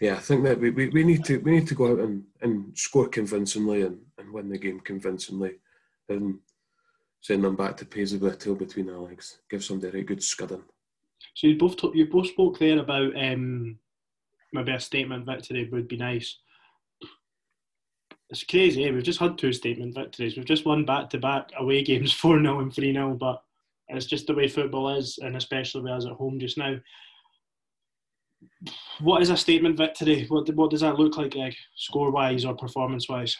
[0.00, 2.24] yeah, I think that we, we, we need to we need to go out and,
[2.40, 5.52] and score convincingly and, and win the game convincingly
[6.08, 6.38] and
[7.20, 9.38] send them back to Paisley with a tail between their legs.
[9.48, 10.62] Give somebody a good scudding.
[11.34, 13.78] So you both you both spoke there about um,
[14.52, 16.38] maybe a statement victory would be nice.
[18.30, 18.84] It's crazy.
[18.84, 18.90] Eh?
[18.90, 20.36] We've just had two statement victories.
[20.36, 23.42] We've just won back to back away games, four 0 and three 0 But
[23.88, 26.76] it's just the way football is, and especially with us at home just now.
[29.00, 30.26] What is a statement victory?
[30.28, 31.54] What what does that look like, Greg?
[31.74, 33.36] Score wise or performance wise?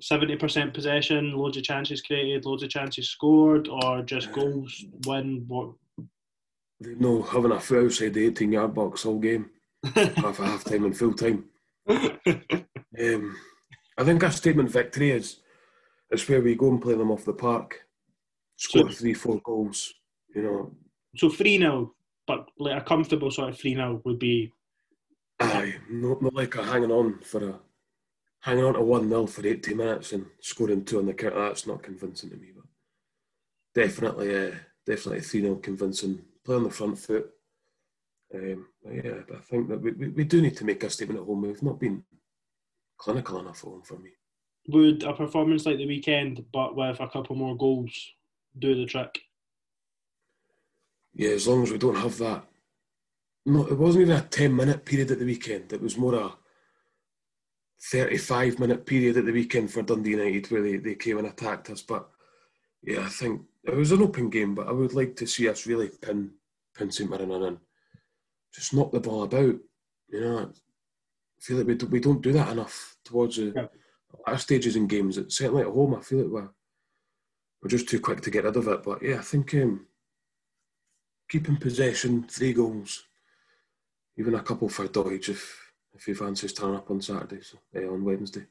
[0.00, 5.44] seventy percent possession, loads of chances created, loads of chances scored, or just goals win?
[5.46, 5.72] What?
[6.80, 9.50] No, having a foot outside the eighteen yard box all game,
[9.94, 11.44] half a half time and full time.
[11.88, 13.36] um,
[13.98, 15.40] I think a statement victory is
[16.10, 17.80] is where we go and play them off the park,
[18.56, 19.92] score so, three, four goals.
[20.34, 20.76] You know.
[21.16, 21.92] So three 0
[22.30, 24.52] but like a comfortable sort of three 0 would be.
[25.40, 27.58] Aye, not, not like a hanging on for a
[28.40, 31.66] hanging on to 1 0 for 80 minutes and scoring two on the counter, that's
[31.66, 32.52] not convincing to me.
[32.54, 32.66] But
[33.74, 34.52] definitely, uh,
[34.86, 36.22] definitely 3 0 convincing.
[36.44, 37.30] Play on the front foot.
[38.32, 41.26] Um, yeah, I think that we, we, we, do need to make a statement at
[41.26, 41.42] home.
[41.42, 42.04] We've not been
[42.96, 44.10] clinical enough at home for me.
[44.68, 47.92] Would a performance like the weekend, but with a couple more goals,
[48.56, 49.18] do the trick?
[51.20, 52.44] Yeah, as long as we don't have that.
[53.44, 55.70] No, it wasn't even a 10 minute period at the weekend.
[55.70, 56.32] It was more a
[57.90, 61.68] 35 minute period at the weekend for Dundee United where they, they came and attacked
[61.68, 61.82] us.
[61.82, 62.08] But
[62.82, 65.66] yeah, I think it was an open game, but I would like to see us
[65.66, 66.30] really pin,
[66.74, 67.58] pin St Mirren and
[68.54, 69.56] just knock the ball about.
[70.08, 70.46] You know, I
[71.38, 73.66] feel like we, do, we don't do that enough towards the yeah.
[74.26, 75.18] latter stages in games.
[75.18, 76.50] It's certainly at home, I feel like we're,
[77.62, 78.82] we're just too quick to get rid of it.
[78.82, 79.86] But yeah, I think um,
[81.30, 83.04] keeping possession, three goals,
[84.18, 87.92] even a couple for Doidge if if he fancies turning up on Saturday, so uh,
[87.92, 88.46] on Wednesday.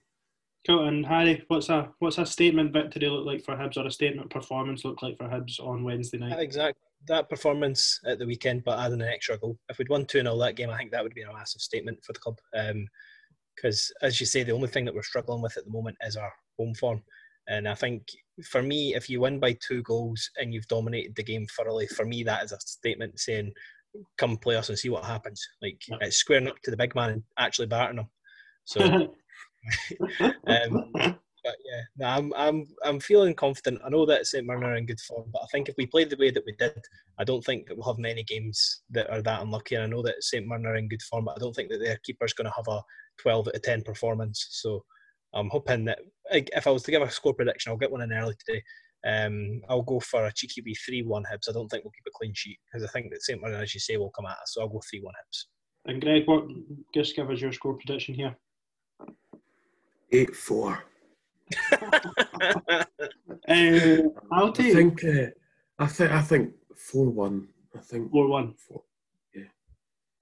[0.68, 0.88] Cool.
[0.88, 4.30] And Harry, what's a what's a statement victory look like for Hibs, or a statement
[4.30, 6.40] performance look like for Hibs on Wednesday night?
[6.40, 9.58] Exactly that performance at the weekend, but adding an extra goal.
[9.70, 12.04] If we'd won two 0 that game, I think that would be a massive statement
[12.04, 12.38] for the club.
[13.56, 15.98] Because um, as you say, the only thing that we're struggling with at the moment
[16.06, 17.02] is our home form.
[17.48, 18.08] And I think
[18.44, 22.06] for me, if you win by two goals and you've dominated the game thoroughly, for
[22.06, 23.52] me that is a statement saying
[24.18, 25.46] come play us and see what happens.
[25.62, 25.98] Like yeah.
[26.02, 28.08] it's squaring up to the big man and actually batting him.
[28.66, 28.82] So,
[30.48, 33.82] um, But yeah, no, I'm I'm I'm feeling confident.
[33.86, 36.04] I know that St Mirren are in good form, but I think if we play
[36.04, 36.80] the way that we did,
[37.18, 39.76] I don't think that we'll have many games that are that unlucky.
[39.76, 41.80] And I know that St Mirren are in good form, but I don't think that
[41.80, 42.84] their keeper's going to have a
[43.22, 44.48] 12 out of 10 performance.
[44.52, 44.84] So
[45.34, 46.00] I'm hoping that
[46.32, 48.64] if I was to give a score prediction, I'll get one in early today.
[49.08, 51.50] Um, I'll go for a cheeky wee 3 1 Hibs.
[51.50, 53.74] I don't think we'll keep a clean sheet because I think that St Mirren, as
[53.74, 54.54] you say, will come at us.
[54.54, 55.46] So I'll go 3 1 Hibs.
[55.86, 56.46] And Greg, what
[56.94, 58.36] just give us your score prediction here?
[60.12, 60.84] 8 4.
[61.72, 62.84] uh,
[64.32, 64.72] I'll take.
[64.72, 65.28] I think, uh,
[65.80, 67.48] I think, I think 4 1.
[67.76, 68.54] I think four one.
[68.68, 68.82] 4.
[69.36, 69.44] yeah.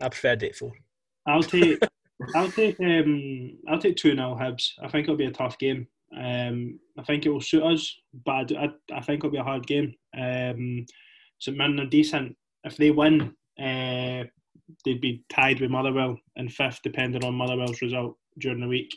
[0.01, 0.71] I prefer date 4.
[1.27, 1.79] I'll take
[2.35, 4.71] I'll take um I'll take two 0 Hibs.
[4.81, 5.87] I think it'll be a tough game.
[6.15, 9.67] Um, I think it will suit us, but I, I think it'll be a hard
[9.67, 9.93] game.
[10.17, 10.85] Um,
[11.39, 12.35] St Mirren are decent.
[12.63, 14.23] If they win, uh,
[14.85, 18.95] they'd be tied with Motherwell in fifth, depending on Motherwell's result during the week.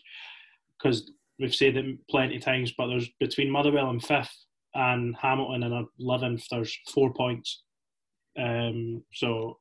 [0.79, 4.35] Because we've said it plenty of times, but there's between Motherwell and fifth
[4.75, 7.63] and Hamilton and eleventh, there's four points.
[8.39, 9.59] Um, so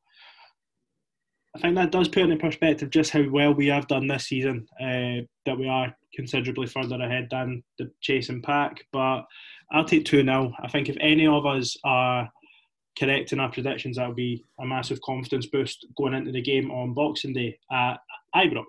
[1.60, 4.66] I think that does put into perspective just how well we have done this season.
[4.80, 8.82] Uh, that we are considerably further ahead than the chasing pack.
[8.94, 9.26] But
[9.70, 10.54] I'll take two now.
[10.64, 12.30] I think if any of us are
[12.98, 16.94] correct in our predictions, that'll be a massive confidence boost going into the game on
[16.94, 17.96] Boxing Day at
[18.34, 18.64] Ibrox.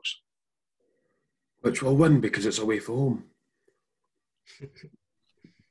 [1.61, 3.25] Which will win because it's away from home.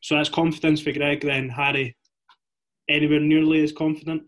[0.01, 1.19] So that's confidence for Greg.
[1.19, 1.97] Then Harry,
[2.88, 4.23] anywhere nearly as confident.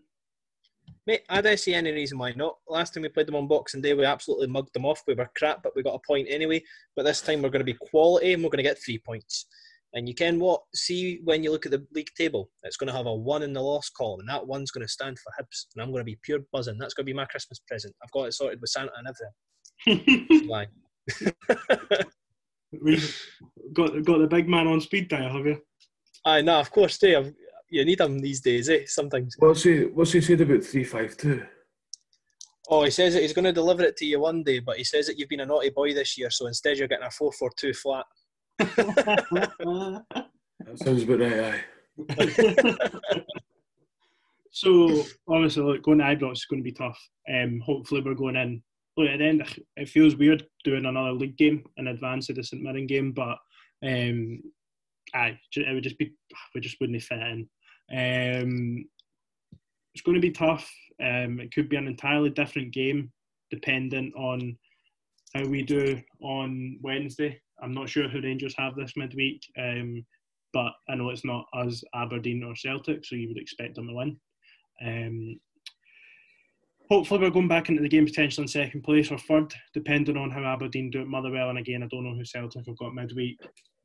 [1.06, 2.58] Mate, I don't see any reason why not.
[2.68, 5.02] Last time we played them on Boxing Day, we absolutely mugged them off.
[5.06, 6.62] We were crap, but we got a point anyway.
[6.94, 9.46] But this time we're going to be quality and we're going to get three points.
[9.94, 10.62] And you can what?
[10.74, 13.52] See when you look at the league table, it's going to have a one in
[13.52, 15.66] the loss column, and that one's going to stand for Hibs.
[15.74, 16.78] And I'm going to be pure buzzing.
[16.78, 17.94] That's going to be my Christmas present.
[18.02, 19.08] I've got it sorted with Santa and
[19.86, 20.48] everything.
[20.48, 20.68] Why?
[22.80, 23.22] We've
[23.74, 25.60] got got the big man on speed dial, have you?
[26.24, 27.16] Aye, no, of course, too.
[27.18, 27.34] I've,
[27.72, 28.82] you need them these days, eh?
[28.86, 29.34] Sometimes.
[29.38, 31.42] What's he, what's he said about 352?
[32.68, 34.84] Oh, he says that he's going to deliver it to you one day, but he
[34.84, 37.72] says that you've been a naughty boy this year, so instead you're getting a 442
[37.72, 38.04] flat.
[40.64, 41.54] That sounds about right,
[42.18, 43.24] aye.
[44.50, 46.98] so obviously, look, going to Ibrox is going to be tough.
[47.28, 48.62] Um, hopefully, we're going in.
[48.96, 49.42] Look, at the end,
[49.76, 53.38] it feels weird doing another league game in advance of the St Mirren game, but
[53.82, 54.42] um,
[55.14, 56.12] aye, it would just be
[56.54, 57.48] we just wouldn't fit in.
[57.90, 58.84] Um,
[59.94, 60.70] it's going to be tough.
[61.02, 63.10] Um, it could be an entirely different game
[63.50, 64.56] dependent on
[65.34, 67.40] how we do on Wednesday.
[67.62, 70.04] I'm not sure who Rangers have this midweek, um,
[70.52, 73.94] but I know it's not us, Aberdeen or Celtic, so you would expect them to
[73.94, 74.16] win.
[74.84, 75.40] Um,
[76.90, 80.30] hopefully, we're going back into the game potentially in second place or third, depending on
[80.30, 81.50] how Aberdeen do at Motherwell.
[81.50, 83.38] And again, I don't know who Celtic have got midweek,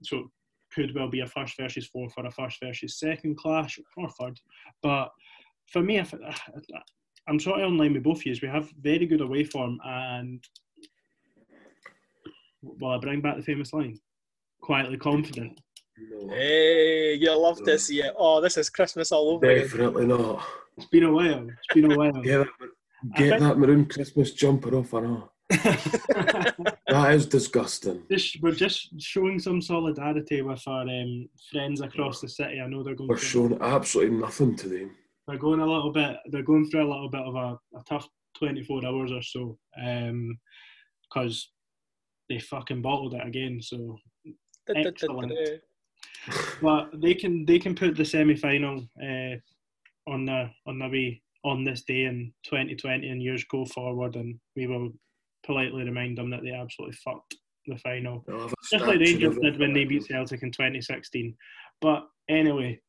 [0.03, 0.29] so
[0.73, 4.39] could well be a first versus fourth or a first versus second clash or third.
[4.82, 5.10] But
[5.71, 6.13] for me, if,
[7.27, 8.36] I'm sort of in line with both of you.
[8.41, 10.43] We have very good away form, and
[12.62, 13.99] well, I bring back the famous line:
[14.62, 15.60] quietly confident.
[15.99, 18.13] No, Hey, you love to see it.
[18.17, 19.63] Oh, this is Christmas all over again.
[19.63, 20.45] definitely not.
[20.77, 21.47] It's been a while.
[21.49, 22.12] It's been a while.
[22.21, 22.47] Get that,
[23.15, 25.30] get think- that maroon Christmas jumper off, I know.
[27.03, 28.03] That is disgusting.
[28.12, 32.60] just, we're just showing some solidarity with our um, friends across the city.
[32.60, 33.10] I know they're going.
[33.10, 34.95] We're through, showing absolutely nothing to them.
[35.27, 36.17] they're going a little bit.
[36.31, 38.07] They're going through a little bit of a, a tough
[38.39, 39.57] 24 hours or so,
[41.10, 41.49] because
[42.29, 43.62] they fucking bottled it again.
[43.62, 43.97] So,
[44.75, 45.33] Excellent.
[46.62, 49.36] but they can they can put the semi final uh,
[50.12, 54.39] on the on the way on this day in 2020 and years go forward, and
[54.55, 54.91] we will
[55.45, 57.36] politely remind them that they absolutely fucked
[57.67, 58.23] the final.
[58.28, 61.36] A Just like Rangers did when they beat Celtic in 2016.
[61.82, 62.80] But anyway,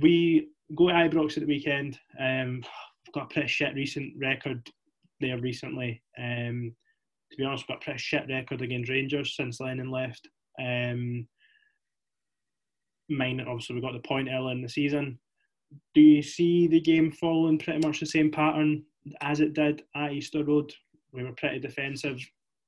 [0.00, 1.98] we go to Ibrox at the weekend.
[2.18, 2.62] Um,
[3.06, 4.68] we've got a pretty shit recent record
[5.20, 6.02] there recently.
[6.18, 6.74] Um,
[7.30, 10.28] to be honest, we've got a pretty shit record against Rangers since Lennon left.
[10.60, 11.26] Um,
[13.08, 15.18] mine, obviously, we got the point early in the season.
[15.94, 18.84] Do you see the game following pretty much the same pattern
[19.22, 20.72] as it did at Easter Road?
[21.12, 22.18] We were pretty defensive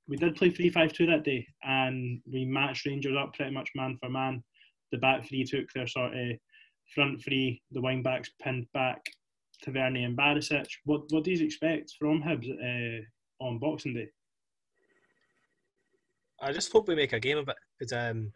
[0.09, 3.71] we did play 3 5 2 that day and we matched Rangers up pretty much
[3.75, 4.43] man for man.
[4.93, 6.37] The back three took their sort of
[6.95, 9.03] front three, the wing backs pinned back
[9.63, 10.67] Tavernier and Barisic.
[10.85, 13.03] What what do you expect from Hibs uh,
[13.41, 14.09] on Boxing Day?
[16.41, 18.33] I just hope we make a game of it because um,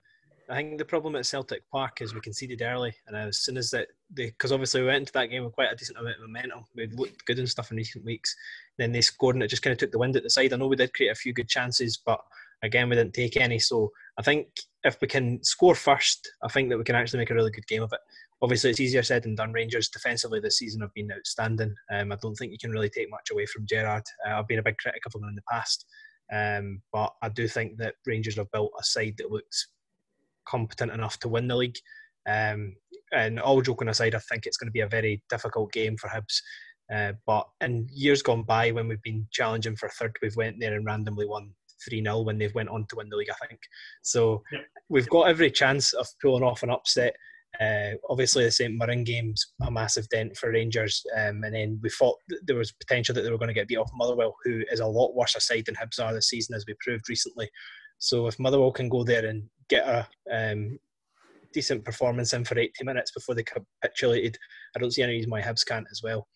[0.49, 3.71] I think the problem at Celtic Park is we conceded early, and as soon as
[3.71, 6.65] that, because obviously we went into that game with quite a decent amount of momentum.
[6.75, 8.35] We'd looked good and stuff in recent weeks.
[8.79, 10.53] Then they scored, and it just kind of took the wind at the side.
[10.53, 12.21] I know we did create a few good chances, but
[12.63, 13.59] again, we didn't take any.
[13.59, 14.49] So I think
[14.85, 17.67] if we can score first, I think that we can actually make a really good
[17.67, 18.01] game of it.
[18.41, 19.53] Obviously, it's easier said than done.
[19.53, 21.75] Rangers defensively this season have been outstanding.
[21.93, 24.05] Um, I don't think you can really take much away from Gerrard.
[24.27, 25.85] Uh, I've been a big critic of him in the past,
[26.33, 29.69] um, but I do think that Rangers have built a side that looks
[30.47, 31.79] competent enough to win the league.
[32.27, 32.75] Um,
[33.13, 36.09] and all joking aside, I think it's going to be a very difficult game for
[36.09, 36.41] Hibs.
[36.93, 40.75] Uh, but in years gone by, when we've been challenging for third, we've went there
[40.75, 41.53] and randomly won
[41.87, 43.31] three 0 when they've went on to win the league.
[43.31, 43.61] I think
[44.03, 44.43] so.
[44.53, 44.63] Yep.
[44.89, 47.15] We've got every chance of pulling off an upset.
[47.61, 51.89] Uh, obviously, the St Mirren game's a massive dent for Rangers, um, and then we
[51.91, 52.17] thought
[52.47, 54.87] there was potential that they were going to get beat off Motherwell, who is a
[54.87, 57.49] lot worse a side than Hibs are this season, as we proved recently.
[57.99, 60.79] So if Motherwell can go there and get a um,
[61.53, 64.37] decent performance in for 80 minutes before they capitulated,
[64.77, 66.27] I don't see any reason why Hibs can't as well.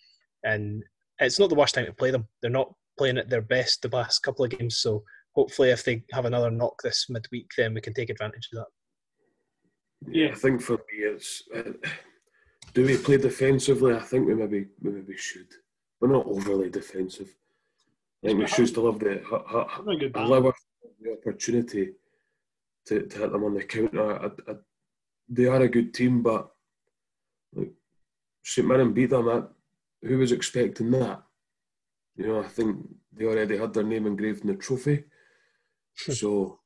[0.44, 0.82] And
[1.20, 2.26] it's not the worst time to play them.
[2.40, 5.02] They're not playing at their best the last couple of games, so
[5.34, 10.12] hopefully, if they have another knock this midweek, then we can take advantage of that.
[10.12, 11.72] Yeah, I think for me, it's uh,
[12.74, 13.94] do we play defensively?
[13.94, 15.48] I think we maybe we maybe should.
[16.00, 17.34] We're not overly defensive.
[18.24, 19.22] I think we should still have the
[20.14, 20.52] allow
[21.00, 21.92] the opportunity
[22.86, 24.24] to, to hit them on the counter.
[24.24, 24.54] I, I,
[25.28, 26.50] they are a good team, but
[27.54, 27.72] like,
[28.42, 29.28] St Mirren beat them.
[29.28, 29.48] At,
[30.02, 31.22] who was expecting that?
[32.16, 32.76] You know, I think
[33.12, 35.04] they already had their name engraved in the trophy.
[35.94, 36.60] so,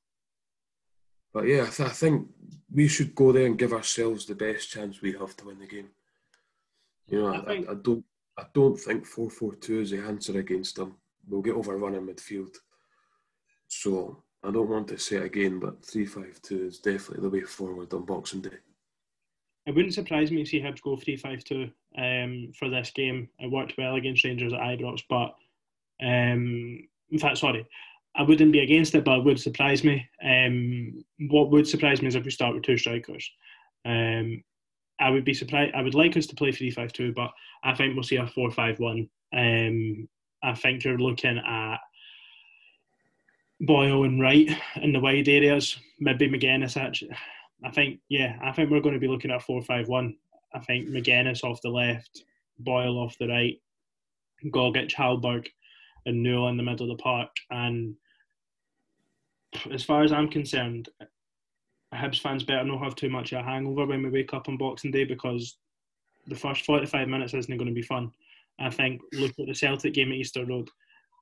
[1.32, 2.28] but yeah, I, th- I, think
[2.72, 5.66] we should go there and give ourselves the best chance we have to win the
[5.66, 5.88] game.
[7.08, 8.04] You know, I, I, I don't,
[8.38, 10.96] I don't think four four two is the answer against them.
[11.28, 12.56] We'll get overrun in midfield.
[13.68, 17.30] So I don't want to say it again, but three five two is definitely the
[17.30, 18.58] way forward on Boxing Day.
[19.66, 23.28] It wouldn't surprise me to see Hibs go three five two um, for this game.
[23.40, 25.34] It worked well against Rangers at Ibrox, but
[26.00, 27.66] um, in fact, sorry,
[28.14, 30.08] I wouldn't be against it, but it would surprise me.
[30.24, 33.28] Um, what would surprise me is if we start with two strikers.
[33.84, 34.44] Um,
[35.00, 35.74] I would be surprised.
[35.74, 37.32] I would like us to play three five two, but
[37.64, 39.08] I think we'll see a four five one.
[39.36, 40.08] Um,
[40.44, 41.78] I think you're looking at
[43.60, 45.76] Boyle and Wright in the wide areas.
[45.98, 47.16] Maybe Magennis actually.
[47.64, 48.38] I think yeah.
[48.42, 50.16] I think we're going to be looking at four five one.
[50.54, 52.24] I think Magennis off the left,
[52.58, 53.60] Boyle off the right,
[54.46, 55.46] Gogic, Hallberg,
[56.06, 57.30] and Newell in the middle of the park.
[57.50, 57.96] And
[59.72, 60.88] as far as I'm concerned,
[61.94, 64.56] Hibs fans better not have too much of a hangover when we wake up on
[64.56, 65.58] Boxing Day because
[66.26, 68.10] the first 45 minutes isn't going to be fun.
[68.58, 70.68] I think look at the Celtic game at Easter Road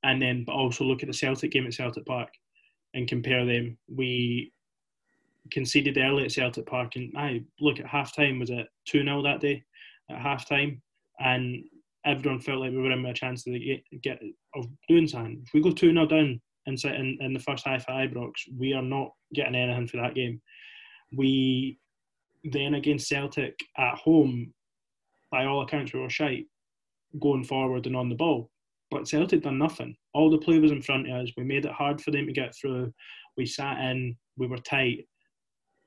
[0.05, 2.29] and then but also look at the Celtic game at Celtic Park
[2.93, 3.77] and compare them.
[3.89, 4.53] We
[5.51, 9.23] conceded early at Celtic Park and I look at half time was it 2 0
[9.23, 9.65] that day
[10.11, 10.81] at half time
[11.19, 11.65] and
[12.05, 14.23] everyone felt like we were in a chance to get, get
[14.55, 15.43] of doing something.
[15.45, 18.75] If we go 2 0 down in, in, in the first half at Ibrox, we
[18.75, 20.41] are not getting anything for that game.
[21.17, 21.79] We
[22.45, 24.53] then against Celtic at home,
[25.31, 26.47] by all accounts, we were shite
[27.21, 28.51] going forward and on the ball.
[28.95, 29.97] But Celtic done nothing.
[30.13, 31.33] All the play was in front of us.
[31.37, 32.95] We made it hard for them to get through.
[33.37, 35.09] We sat in, we were tight,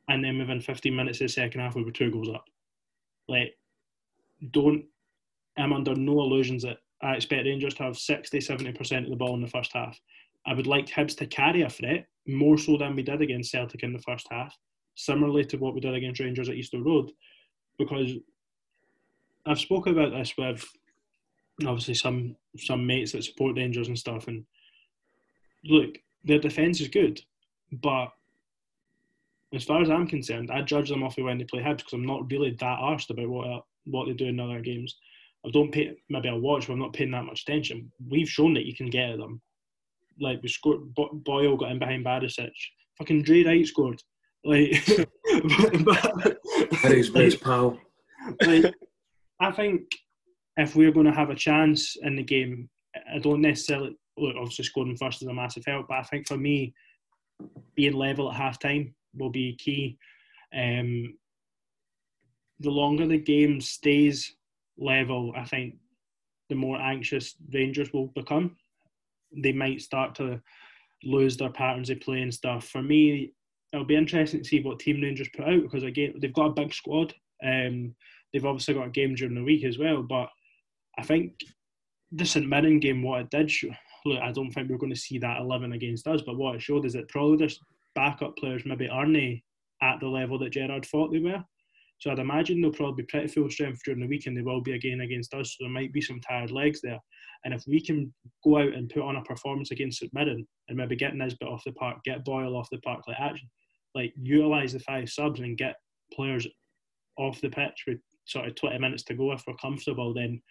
[0.10, 2.44] and then within 15 minutes of the second half, we were two goals up.
[3.30, 3.54] Like,
[4.52, 4.84] don't.
[5.58, 9.36] I'm under no illusions that I expect Rangers to have 60, 70% of the ball
[9.36, 9.98] in the first half.
[10.46, 13.84] I would like Hibs to carry a threat more so than we did against Celtic
[13.84, 14.54] in the first half,
[14.96, 17.10] similarly to what we did against Rangers at Easter Road,
[17.80, 18.12] because
[19.46, 20.68] I've spoken about this with
[21.66, 24.46] obviously some some mates that support Rangers and stuff, and
[25.66, 27.22] look, their defence is good,
[27.72, 28.10] but
[29.54, 31.94] as far as I'm concerned, I judge them off of when they play Hibs because
[31.94, 34.96] I'm not really that arsed about what what they do in other games.
[35.46, 37.92] I don't pay maybe I'll watch, but I'm not paying that much attention.
[38.10, 39.42] We've shown that you can get at them.
[40.20, 42.52] Like we scored, Boyle got in behind Barisic.
[42.98, 44.02] Fucking Drey Wright scored.
[44.44, 44.84] Like,
[45.86, 46.38] but,
[46.84, 47.78] but, best pal.
[48.42, 48.74] Like,
[49.40, 49.84] I think
[50.58, 52.70] if we're going to have a chance in the game,
[53.14, 54.36] I don't necessarily look.
[54.36, 56.74] Obviously, scoring first is a massive help, but I think for me,
[57.76, 59.98] being level at half time will be key.
[60.56, 61.16] Um,
[62.60, 64.36] the longer the game stays
[64.80, 65.76] level, I think
[66.50, 68.56] the more anxious Rangers will become.
[69.36, 70.42] They might start to
[71.04, 72.68] lose their patterns of play and stuff.
[72.68, 73.34] For me,
[73.72, 76.54] it'll be interesting to see what Team Rangers put out because again, they've got a
[76.54, 77.14] big squad.
[77.46, 77.94] Um,
[78.34, 80.30] they've obviously got a game during the week as well, but
[80.98, 81.34] I think
[82.12, 83.70] the St Mirren game, what it did show,
[84.06, 86.62] look, I don't think we're going to see that 11 against us, but what it
[86.62, 87.60] showed is that probably there's
[87.96, 89.18] backup players maybe aren't
[89.82, 91.44] at the level that Gerrard thought they were.
[92.00, 94.62] So I'd imagine they'll probably be pretty full strength during the week and they will
[94.62, 95.56] be again against us.
[95.58, 97.00] So there might be some tired legs there.
[97.44, 100.78] And if we can go out and put on a performance against St Mirren and
[100.78, 103.50] maybe get Nisbet off the park, get Boyle off the park, like actually,
[103.96, 105.76] like utilize the five subs and get
[106.14, 106.48] players
[107.18, 110.42] off the pitch with sort of 20 minutes to go if we're comfortable, then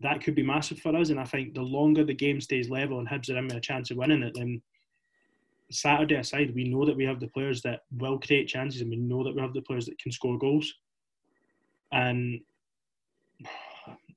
[0.00, 1.10] that could be massive for us.
[1.10, 3.60] And I think the longer the game stays level and Hibs are in with a
[3.60, 4.62] chance of winning it, then
[5.70, 8.96] Saturday aside, we know that we have the players that will create chances and we
[8.96, 10.72] know that we have the players that can score goals.
[11.92, 12.40] And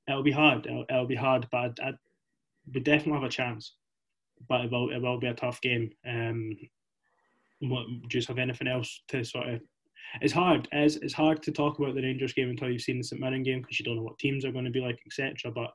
[0.08, 0.66] it'll be hard.
[0.66, 1.92] It'll, it'll be hard, but I,
[2.72, 3.74] we definitely have a chance.
[4.48, 5.90] But it will, it will be a tough game.
[6.08, 6.56] Um,
[7.60, 9.60] what, do you have anything else to sort of
[10.20, 10.68] it's hard.
[10.72, 13.42] It's, it's hard to talk about the Rangers game until you've seen the St Mirren
[13.42, 15.50] game because you don't know what teams are going to be like, etc.
[15.50, 15.72] But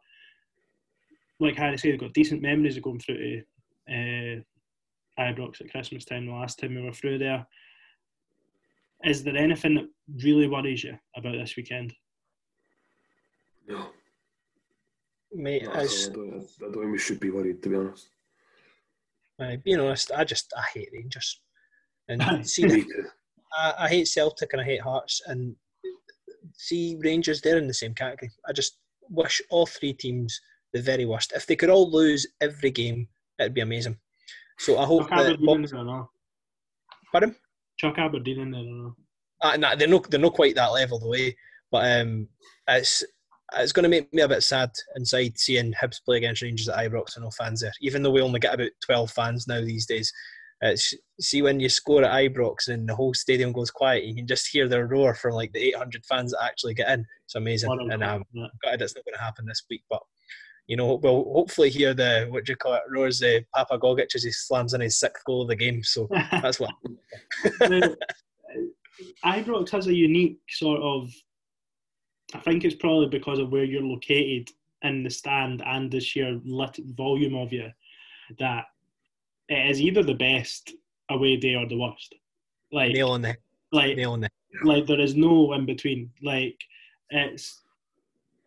[1.40, 3.42] like Harry said, they've got decent memories of going through
[3.88, 6.28] to uh, Ibrox at Christmas time.
[6.28, 7.46] The last time we were through there,
[9.04, 9.90] is there anything that
[10.24, 11.94] really worries you about this weekend?
[13.68, 13.88] No.
[15.34, 18.10] Mate, No, as, I, don't, I don't think we should be worried, to be honest.
[19.40, 21.42] uh, being honest, I just I hate Rangers.
[22.08, 23.06] And see, Me too.
[23.54, 25.56] I, I hate Celtic and I hate Hearts and
[26.56, 27.42] see Rangers.
[27.42, 28.32] They're in the same category.
[28.48, 28.80] I just
[29.10, 30.40] wish all three teams
[30.74, 31.34] the very worst.
[31.36, 33.08] If they could all lose every game,
[33.40, 33.98] it'd be amazing.
[34.60, 35.34] So I hope Chuck that.
[35.34, 36.10] Aberdeen in there no?
[37.12, 37.36] Pardon?
[37.78, 38.96] Chuck Aberdeen in there no?
[39.42, 41.36] Uh, nah, they're not they're not quite that level the way,
[41.72, 42.28] but um,
[42.68, 43.04] it's
[43.58, 46.78] it's going to make me a bit sad inside seeing Hibs play against Rangers at
[46.78, 47.72] Ibrox and no fans there.
[47.82, 50.12] Even though we only get about twelve fans now these days,
[50.62, 54.28] it's see when you score at Ibrox and the whole stadium goes quiet, you can
[54.28, 57.06] just hear their roar from like the eight hundred fans that actually get in.
[57.26, 58.48] It's amazing, and um, yeah.
[58.64, 60.02] gutted it's not going to happen this week, but.
[60.70, 64.14] You know, we'll hopefully hear the what do you call it, roars uh, Papa Gogic
[64.16, 65.82] as he slams in his sixth goal of the game.
[65.82, 66.10] So
[66.42, 66.72] that's what
[67.44, 67.96] the,
[69.24, 71.10] Ibrox has a unique sort of.
[72.34, 74.50] I think it's probably because of where you're located
[74.82, 77.72] in the stand and the sheer lit volume of you
[78.38, 78.66] that
[79.50, 80.74] it is either the best
[81.10, 82.16] away day or the worst.
[82.72, 83.36] Like, nail on the
[83.72, 84.30] like, nail on the
[84.64, 86.12] like there is no in between.
[86.22, 86.60] Like
[87.10, 87.62] it's,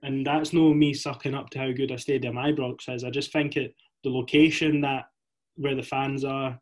[0.03, 3.05] and that's no me sucking up to how good a stadium Ibrox is.
[3.05, 5.07] I just think it the location that
[5.57, 6.59] where the fans are,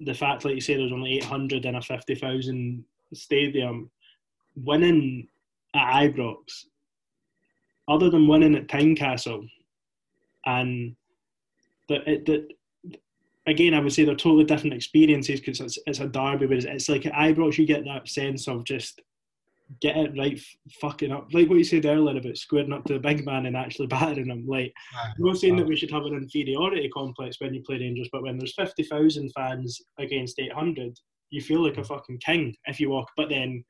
[0.00, 3.90] the fact, like you say, there's only 800 in a 50,000 stadium,
[4.56, 5.28] winning
[5.74, 6.64] at Ibrox,
[7.88, 9.46] other than winning at Tynecastle,
[10.46, 10.96] and
[11.88, 12.48] the, it, the
[13.46, 16.66] again, I would say they're totally different experiences because it's, it's a derby, but it's,
[16.66, 19.00] it's like at Ibrox, you get that sense of just
[19.80, 21.32] get it right, f- fucking up.
[21.32, 24.30] Like what you said earlier about squaring up to the big man and actually battering
[24.30, 24.46] him.
[24.46, 28.08] Like, I'm not saying that we should have an inferiority complex when you play Rangers,
[28.12, 30.98] but when there's 50,000 fans against 800,
[31.30, 31.86] you feel like a mm.
[31.86, 33.10] fucking king if you walk.
[33.16, 33.64] But then,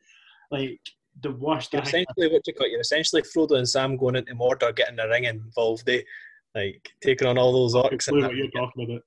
[0.50, 0.78] like,
[1.22, 4.74] the worst You're essentially what you call you're essentially Frodo and Sam going into Mordor,
[4.74, 5.86] getting the ring involved.
[5.86, 6.04] They
[6.56, 8.10] like taking on all those orcs.
[8.10, 9.02] What you're talking about.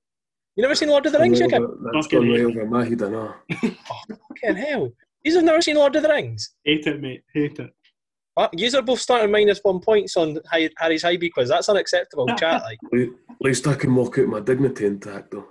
[0.58, 1.62] You never seen Lord of the Rings, you kid?
[1.84, 3.32] That's Fucking gone way over my head, I know.
[3.52, 4.90] Fucking hell!
[5.22, 6.56] You have never seen Lord of the Rings?
[6.64, 7.22] Hate it, mate.
[7.32, 7.72] Hate it.
[8.54, 11.48] You are both starting minus one points on Hi- Harry's high quiz.
[11.48, 12.26] That's unacceptable.
[12.38, 12.78] Chat like.
[12.92, 13.08] At
[13.40, 15.46] least I can walk out my dignity intact, though.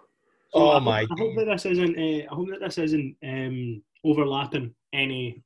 [0.54, 1.98] Oh I- my I hope that this isn't.
[1.98, 5.42] Uh, I hope that this isn't um, overlapping any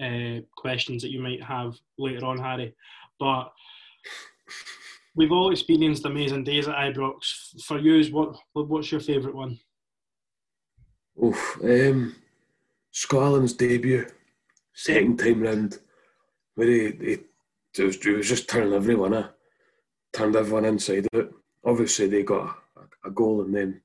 [0.00, 2.72] uh, questions that you might have later on, Harry.
[3.18, 3.50] But
[5.16, 7.62] we've all experienced amazing days at Ibrox.
[7.64, 9.58] For you, what what's your favourite one?
[11.24, 11.58] Oof.
[11.64, 12.14] Um,
[12.92, 14.06] Scott Allan's debut,
[14.74, 15.78] second time round,
[16.54, 17.18] where he, he,
[17.78, 19.24] it was, he was just turning everyone in,
[20.12, 21.30] turned everyone inside out.
[21.64, 23.80] Obviously, they got a, a goal and then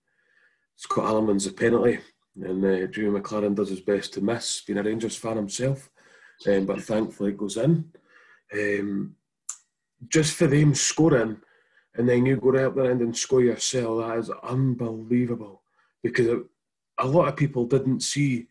[0.75, 1.99] Scott Allan wins the penalty.
[2.36, 5.89] And uh, Drew McLaren does his best to miss, being a Rangers fan himself.
[6.47, 7.91] Um, but thankfully, it goes in.
[8.53, 9.15] Um,
[10.08, 11.38] just for them scoring,
[11.95, 15.62] and then you go right up there end and score yourself, that is unbelievable.
[16.04, 16.39] Because it,
[16.97, 18.47] a lot of people didn't see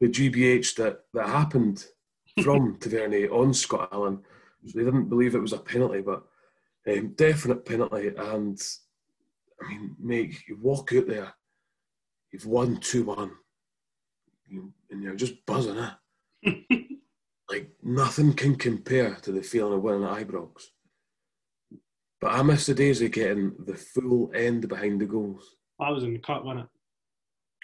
[0.00, 1.86] the GBH that, that happened
[2.42, 4.20] from Tavernier on Scott Allan.
[4.66, 6.24] So they didn't believe it was a penalty, but
[6.88, 8.08] um, definite penalty.
[8.16, 8.60] And
[9.62, 11.34] I mean, mate, you walk out there,
[12.32, 13.30] you've won 2 1,
[14.48, 16.52] you, and you're just buzzing, eh?
[17.50, 20.64] like, nothing can compare to the feeling of winning at Ibrox.
[22.24, 25.56] But I miss the days of getting the full end behind the goals.
[25.78, 26.64] I was in the cut, wasn't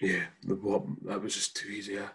[0.02, 0.06] it?
[0.06, 1.94] Yeah, the what that was just too easy.
[1.94, 2.08] Yeah.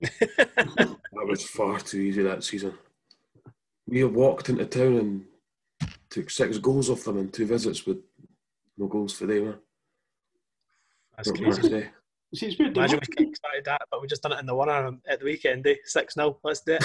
[0.02, 2.74] that was far too easy that season.
[3.86, 5.24] We have walked into town and
[6.10, 7.96] took six goals off them in two visits with
[8.76, 9.48] no goals for them.
[9.48, 9.52] eh?
[11.16, 11.68] That's Not much crazy.
[11.70, 11.88] to.
[12.34, 12.76] See, it's weird.
[12.76, 15.66] Imagine we kick-started that, but we just done it in the winner at the weekend.
[15.66, 15.76] Eh?
[15.86, 16.84] Six 0 Let's do it.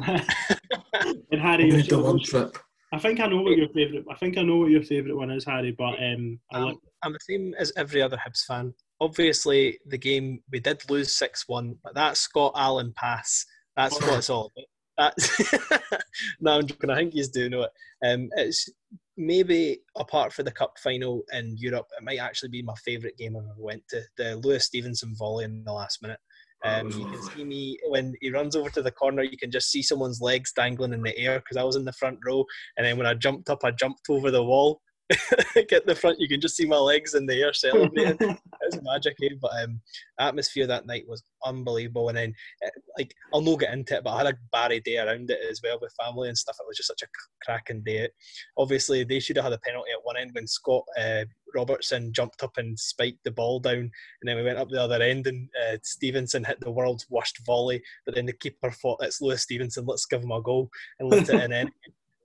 [1.30, 2.58] and Harry, We yours- did the one trip.
[2.92, 4.04] I think I know what your favourite.
[4.10, 5.72] I think I know what your favourite one is, Harry.
[5.72, 8.74] But um, I like I'm the same as every other Hibs fan.
[9.00, 14.18] obviously the game we did lose six one, but that Scott Allan pass, that's what
[14.18, 14.66] it's all about.
[14.98, 15.52] That's
[16.40, 16.90] no, I'm joking.
[16.90, 17.70] I think he's doing it.
[18.06, 18.68] Um, it's
[19.16, 23.36] maybe apart from the cup final in Europe, it might actually be my favourite game
[23.36, 24.02] I've ever went to.
[24.18, 26.20] The Lewis Stevenson volley in the last minute.
[26.64, 29.22] Um, you can see me when he runs over to the corner.
[29.22, 31.92] You can just see someone's legs dangling in the air because I was in the
[31.92, 32.44] front row,
[32.76, 34.80] and then when I jumped up, I jumped over the wall.
[35.68, 38.16] Get the front, you can just see my legs in the air celebrating.
[38.20, 39.34] it was magic, eh?
[39.40, 39.80] But um,
[40.18, 42.08] atmosphere that night was unbelievable.
[42.08, 44.98] And then, eh, like, I'll not get into it, but I had a Barry day
[44.98, 46.56] around it as well with family and stuff.
[46.58, 48.08] It was just such a cracking day.
[48.56, 51.24] Obviously, they should have had a penalty at one end when Scott uh,
[51.54, 53.90] Robertson jumped up and spiked the ball down, and
[54.24, 57.82] then we went up the other end, and uh, Stevenson hit the world's worst volley.
[58.06, 59.84] But then the keeper thought, "It's Lewis Stevenson.
[59.86, 61.70] Let's give him a goal," and let it in.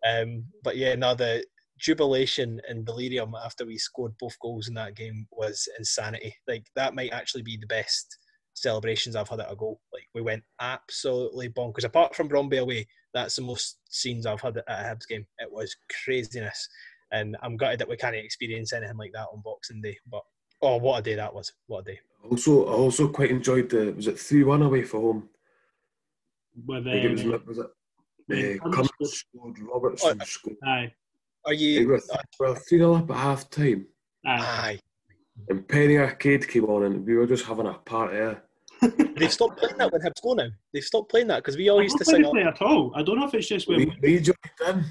[0.06, 1.44] Um, but yeah, now the
[1.78, 6.36] jubilation and delirium after we scored both goals in that game was insanity.
[6.48, 8.18] Like that might actually be the best
[8.54, 9.80] celebrations I've had at a goal.
[9.94, 11.84] Like we went absolutely bonkers.
[11.86, 15.26] Apart from Brøndby away, that's the most scenes I've had at a Hibs game.
[15.40, 16.68] It was craziness,
[17.12, 19.98] and I'm gutted that we can't experience anything like that on Boxing Day.
[20.12, 20.24] But
[20.62, 21.54] oh, what a day that was!
[21.68, 22.00] What a day.
[22.30, 25.30] Also, I also quite enjoyed the was it three one away for home.
[26.66, 27.68] With, I think it was, um, was it
[28.28, 30.58] with uh, Cummings Cummings scored, Robertson Oh, scored.
[30.66, 30.94] aye,
[31.48, 31.88] Are you?
[31.88, 32.02] were,
[32.39, 33.88] were three 0 up at half time,
[34.26, 34.38] aye.
[34.38, 34.80] Aye.
[35.50, 38.38] and Penny Arcade came on, and we were just having a party.
[39.16, 40.50] They've stopped playing that when Hibs go now.
[40.74, 42.22] They've stopped playing that because we all I used to sing.
[42.22, 42.91] they play at all.
[42.95, 44.38] I don't know if it's just when We, we joined
[44.68, 44.86] in.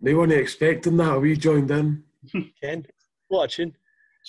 [0.00, 1.20] They weren't expecting that.
[1.20, 2.04] We joined in.
[2.62, 2.86] Ken,
[3.26, 3.74] what a tune!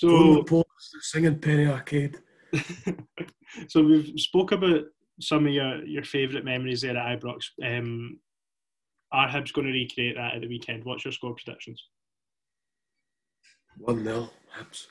[0.02, 2.18] Going so the post, singing Penny Arcade.
[3.68, 4.86] so we've spoke about
[5.22, 7.44] some of your, your favourite memories there at Ibrox.
[7.64, 8.20] Um,
[9.12, 10.84] are Hibs going to recreate that at the weekend?
[10.84, 11.84] What's your score predictions?
[13.78, 14.30] 1 0.
[14.58, 14.88] Hibs.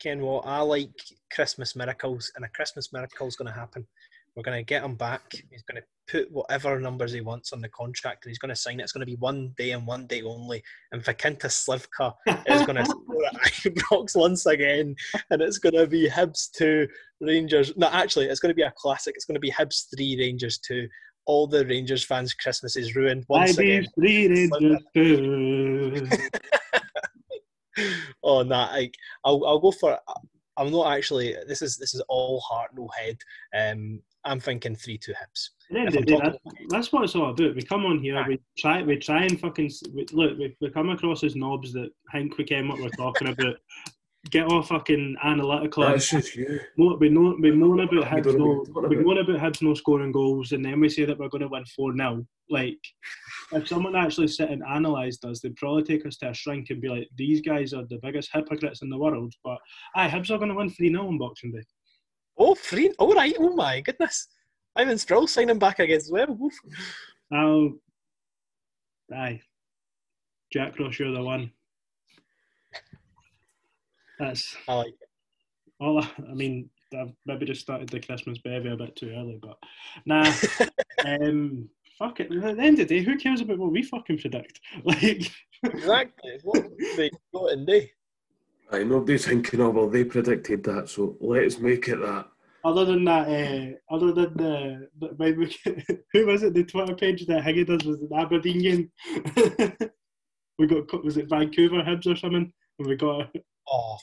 [0.00, 0.94] Ken, what I like
[1.32, 3.86] Christmas miracles, and a Christmas miracle is going to happen.
[4.34, 5.22] We're going to get him back.
[5.50, 8.56] He's going to put whatever numbers he wants on the contract, and he's going to
[8.56, 8.84] sign it.
[8.84, 10.62] It's going to be one day and one day only.
[10.92, 12.14] And Vykintas Slivka
[12.46, 14.94] is going to score at Ibrox once again,
[15.30, 16.88] and it's going to be Hibs two,
[17.20, 17.76] Rangers.
[17.76, 19.14] No, actually, it's going to be a classic.
[19.16, 20.88] It's going to be Hibs three, Rangers two.
[21.26, 23.86] All the Rangers fans' Christmas is ruined once I again.
[23.96, 26.08] be three Rangers too.
[28.22, 28.94] oh no, like
[29.24, 29.98] I'll I'll go for.
[30.56, 31.34] I'm not actually.
[31.46, 33.16] This is this is all heart, no head.
[33.56, 35.52] Um, I'm thinking three two hips.
[35.70, 37.54] At the end If I'm the day, talking- that's, that's what it's all about.
[37.54, 40.36] We come on here, we try, we try and fucking we, look.
[40.36, 43.54] We, we come across as knobs that think we came what we're talking about.
[44.28, 45.82] Get all fucking analytical.
[45.82, 46.60] That's just you.
[46.76, 49.06] Mo- we know we moan about We Hibs no, what you're talking we about.
[49.06, 51.64] moan about Hibs no scoring goals, and then we say that we're going to win
[51.74, 52.78] four 0 Like,
[53.52, 56.82] if someone actually sit and analysed us, they'd probably take us to a shrink and
[56.82, 59.56] be like, "These guys are the biggest hypocrites in the world." But
[59.96, 61.62] aye, Hibs are going to win three 0 on Boxing Day.
[62.36, 62.90] Oh, three.
[62.98, 63.34] All right.
[63.38, 64.28] Oh my goodness.
[64.76, 66.38] Ivan Sproule signing back against as well.
[66.42, 66.54] Oof.
[69.12, 69.40] Aye,
[70.52, 71.50] Jack Ross, you're the one.
[74.20, 75.08] That's I like it.
[75.80, 76.00] all.
[76.00, 79.56] I, I mean, I've maybe just started the Christmas bevy a bit too early, but
[80.06, 80.30] nah.
[81.06, 81.68] um,
[81.98, 82.30] fuck it.
[82.32, 84.60] At the end of the day, who cares about what we fucking predict?
[84.84, 85.30] Like,
[85.62, 86.38] Exactly.
[86.42, 86.64] What
[86.96, 87.90] they got in day.
[88.72, 92.26] Aye, nobody's thinking, oh, well, they predicted that, so let's make it that.
[92.64, 96.54] other than that, uh, other than the, the who was it?
[96.54, 98.90] The Twitter page that Higgy does was it the Aberdeen game.
[100.58, 103.34] we got was it Vancouver Hibs or something, and we got
[103.68, 103.96] Oh,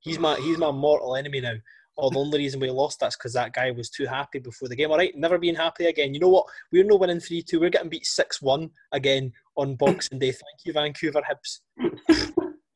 [0.00, 1.54] he's my he's my mortal enemy now.
[1.98, 4.76] Oh, the only reason we lost that's because that guy was too happy before the
[4.76, 4.90] game.
[4.90, 6.14] All right, never being happy again.
[6.14, 6.46] You know what?
[6.72, 7.60] We're no winning three two.
[7.60, 10.32] We're getting beat six one again on Boxing Day.
[10.32, 11.60] Thank you, Vancouver Hibs.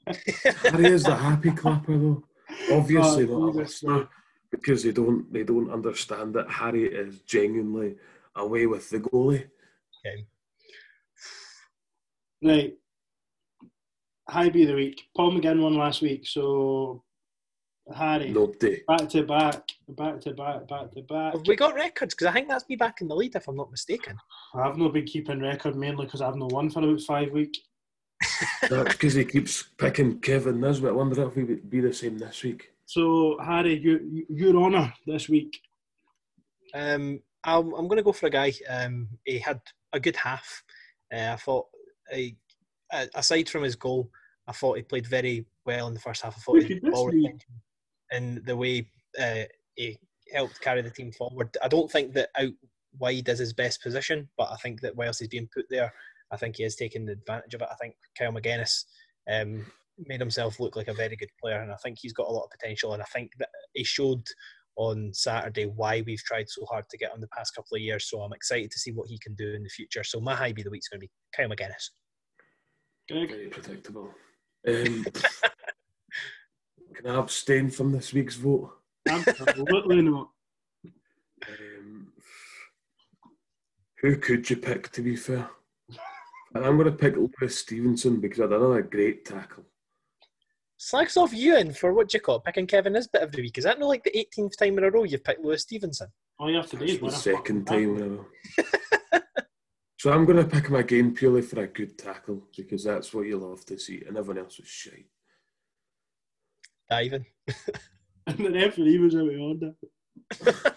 [0.07, 2.25] Harry is the happy clapper, though.
[2.71, 4.09] Obviously, Oh, not listener,
[4.51, 7.97] because they don't they don't understand that Harry is genuinely
[8.37, 9.49] away with the goalie.
[10.05, 10.27] Okay.
[12.43, 12.75] Right.
[14.31, 15.03] Hibee of the week.
[15.17, 17.03] Paul McGinn won last week, so
[17.95, 18.83] Harry Nobody.
[18.89, 21.35] back to back, back to back, back to back.
[21.35, 22.15] Have we got records?
[22.15, 24.17] Because I think that's me back in the lead, if I'm not mistaken.
[24.55, 27.59] I've not been keeping record mainly because I've not won for about five weeks.
[28.71, 30.91] That's because he keeps picking Kevin Nisbet.
[30.91, 32.71] I wonder if he would be the same this week.
[32.87, 35.61] So Harry, you you- your honour this week.
[36.73, 38.53] Um, I'm, I'm going to go for a guy.
[38.69, 39.61] Um, he had
[39.93, 40.63] a good half.
[41.13, 41.67] Uh, I thought,
[42.13, 42.37] he,
[42.93, 44.11] aside from his goal,
[44.47, 46.37] I thought he played very well in the first half.
[46.37, 47.13] I thought ball
[48.13, 48.87] and the way
[49.19, 49.99] uh, he
[50.33, 51.57] helped carry the team forward.
[51.63, 52.53] I don't think that out
[52.99, 55.93] wide is his best position, but I think that whilst he's being put there,
[56.31, 57.69] I think he is taking advantage of it.
[57.71, 58.85] I think Kyle Magennis
[59.31, 59.67] um,
[59.99, 62.45] made himself look like a very good player, and I think he's got a lot
[62.45, 62.93] of potential.
[62.93, 64.25] And I think that he showed
[64.77, 68.09] on Saturday why we've tried so hard to get him the past couple of years.
[68.09, 70.03] So I'm excited to see what he can do in the future.
[70.03, 71.91] So my high be the week's going to be Kyle Magennis.
[73.11, 73.31] Greg?
[73.31, 74.11] Very predictable.
[74.67, 75.05] Um,
[76.95, 78.73] can I abstain from this week's vote?
[79.09, 80.31] Absolutely not.
[81.49, 82.13] Um,
[84.01, 85.49] who could you pick, to be fair?
[86.55, 89.65] I'm going to pick Lewis Stevenson because I done a great tackle.
[90.77, 93.59] Slags off Ewan for what do you call picking Kevin Nisbet every week.
[93.59, 96.09] Is that not like the 18th time in a row you've picked Lewis Stevenson?
[96.39, 98.27] All you have to do is the second time in a row.
[100.05, 103.25] so I'm going to pick him again purely for a good tackle because that's what
[103.25, 105.07] you love to see, and everyone else was shite.
[106.91, 107.25] Diving.
[108.27, 109.75] and the referee was out of order.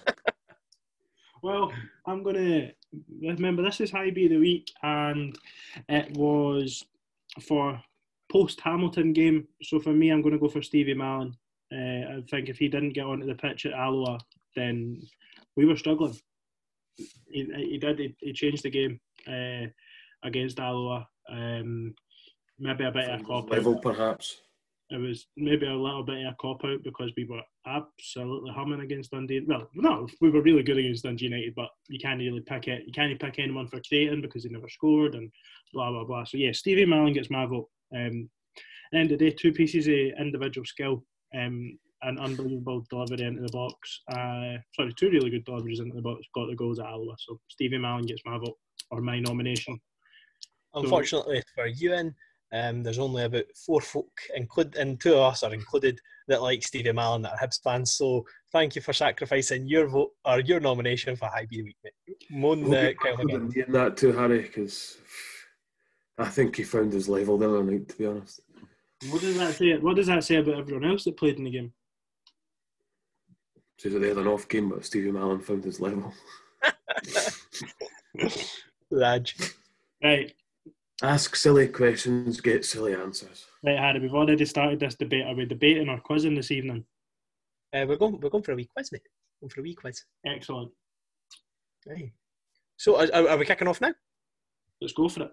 [1.44, 1.74] well,
[2.06, 2.72] I'm gonna
[3.22, 5.38] remember this is Hibee of the week, and
[5.90, 6.86] it was
[7.42, 7.82] for
[8.32, 9.46] post Hamilton game.
[9.62, 11.34] So for me, I'm going to go for Stevie Mallan.
[11.70, 14.20] Uh, I think if he didn't get onto the pitch at Alloa,
[14.56, 15.02] then
[15.58, 16.18] we were struggling.
[16.96, 18.00] He, he did.
[18.00, 19.68] He, he changed the game uh,
[20.24, 21.08] against Alloa.
[21.30, 21.94] Um,
[22.60, 24.42] maybe a bit of a cop out Level, perhaps.
[24.90, 28.82] it was maybe a little bit of a cop out because we were absolutely humming
[28.82, 29.46] against Dundee.
[29.46, 32.84] Well, no, we were really good against Dundee United, but you can't really pick it.
[32.86, 35.32] You can't pick anyone for creating because they never scored and
[35.74, 36.24] blah blah blah.
[36.24, 37.68] So yeah, Stevie Mallan gets my vote.
[37.96, 38.30] Um,
[38.92, 41.04] the end of the day, two pieces of individual skill
[41.36, 44.02] um, and unbelievable delivery into the box.
[44.12, 47.16] Uh, sorry, two really good deliveries into the box got the goals at Alloa.
[47.20, 48.58] So Stevie Mallan gets my vote
[48.92, 49.80] or my nomination.
[50.74, 52.14] Unfortunately for Ewan,
[52.54, 56.64] um, there's only about four folk, include, and two of us are included, that like
[56.64, 57.96] Stevie Mallan that are Hibs fans.
[57.96, 61.76] So thank you for sacrificing your vote or your nomination for Hibee of the Week.
[61.84, 62.16] mate.
[62.30, 63.72] Moan Hope uh, you Kyle couldn't McGinn.
[63.74, 64.98] that too, Harry, because
[66.18, 68.40] I think he found his level the other night, to be honest.
[69.10, 69.78] What does that say?
[69.78, 71.74] What does that say about everyone else that played in the game?
[73.80, 76.12] Says that they had an off game, but Stevie Mallan found his level.
[78.92, 79.36] Raj.
[80.04, 80.34] Right,
[81.04, 83.46] Ask silly questions, get silly answers.
[83.64, 84.00] right, Harry.
[84.00, 85.26] We've already started this debate.
[85.28, 86.86] Are we debating or quizzing this evening?
[87.74, 88.20] Uh, we're going.
[88.20, 89.02] We're going for a wee quiz, mate.
[89.42, 90.04] Going for a wee quiz.
[90.26, 90.72] Excellent.
[91.92, 92.12] Aye.
[92.78, 93.94] So are, are we kicking off now?
[94.82, 95.32] Let's go for it.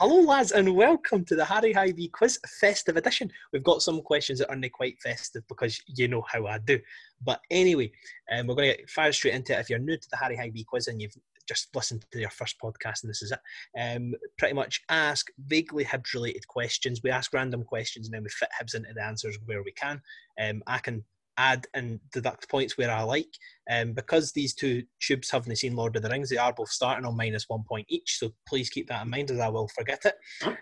[0.00, 3.30] Hello, lads, and welcome to the Harry V Quiz Festive Edition.
[3.52, 6.80] We've got some questions that aren't quite festive because you know how I do.
[7.20, 7.92] But anyway,
[8.32, 9.60] um, we're going to get fired straight into it.
[9.60, 11.12] If you're new to the Harry V Quiz and you've
[11.46, 13.40] just listened to your first podcast and this is it,
[13.78, 17.02] um, pretty much ask vaguely Hibs related questions.
[17.04, 20.00] We ask random questions and then we fit Hibs into the answers where we can.
[20.40, 21.04] Um, I can
[21.40, 23.32] add and deduct points where I like.
[23.70, 27.06] Um, because these two tubes haven't seen Lord of the Rings, they are both starting
[27.06, 28.18] on minus one point each.
[28.18, 30.14] So please keep that in mind as I will forget it.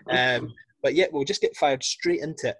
[0.09, 2.55] Um, but yeah, we'll just get fired straight into it.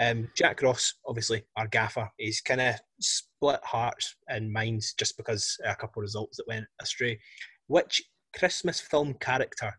[0.00, 5.56] Um, Jack Ross, obviously, our gaffer, he's kind of split hearts and minds just because
[5.64, 7.18] a couple of results that went astray.
[7.66, 8.02] Which
[8.36, 9.74] Christmas film character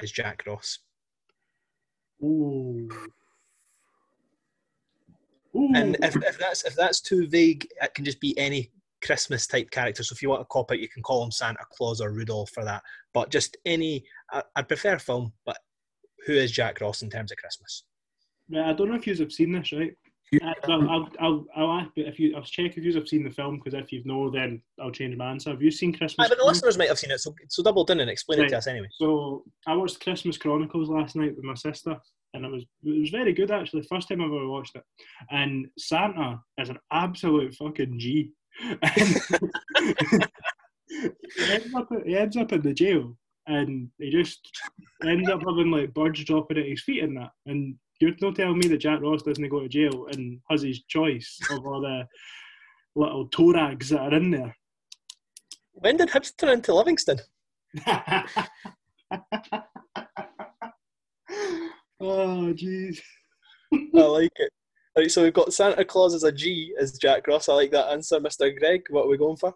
[0.00, 0.78] is Jack Ross?
[2.22, 2.88] Ooh.
[5.56, 5.70] Ooh.
[5.74, 8.70] And if, if that's if that's too vague, it can just be any
[9.02, 10.02] Christmas type character.
[10.02, 12.50] So if you want to cop out, you can call him Santa Claus or Rudolph
[12.50, 12.82] for that.
[13.12, 15.32] But just any, I, I'd prefer film.
[15.44, 15.58] But
[16.26, 17.84] who is Jack Ross in terms of Christmas?
[18.50, 19.94] Right, I don't know if you have seen this, right?
[20.40, 23.30] Uh, I'll, I'll, I'll ask, but if you, I'll check if you have seen the
[23.30, 25.50] film because if you know, then I'll change my answer.
[25.50, 26.14] Have you seen Christmas?
[26.18, 26.56] Aye, but the Chronicles?
[26.56, 28.88] listeners might have seen it, so so double down and explain it to us anyway.
[28.92, 31.98] So I watched Christmas Chronicles last night with my sister,
[32.32, 33.82] and it was it was very good actually.
[33.82, 34.84] First time I've ever watched it,
[35.30, 38.32] and Santa is an absolute fucking G.
[38.60, 38.70] he,
[41.50, 43.16] ends up, he ends up in the jail,
[43.46, 44.50] and he just
[45.04, 47.30] ends up having like birds dropping at his feet and that.
[47.46, 50.82] And you're not telling me that Jack Ross doesn't go to jail and has his
[50.88, 52.04] choice of all the
[52.96, 54.56] little toe rags that are in there.
[55.74, 57.20] When did Hibs turn into Livingston?
[57.86, 58.24] oh
[62.00, 63.00] jeez.
[63.72, 64.50] I like it.
[64.98, 67.48] Right, so we've got Santa Claus as a G as Jack Ross.
[67.48, 68.54] I like that answer, Mr.
[68.58, 68.82] Greg.
[68.90, 69.54] What are we going for?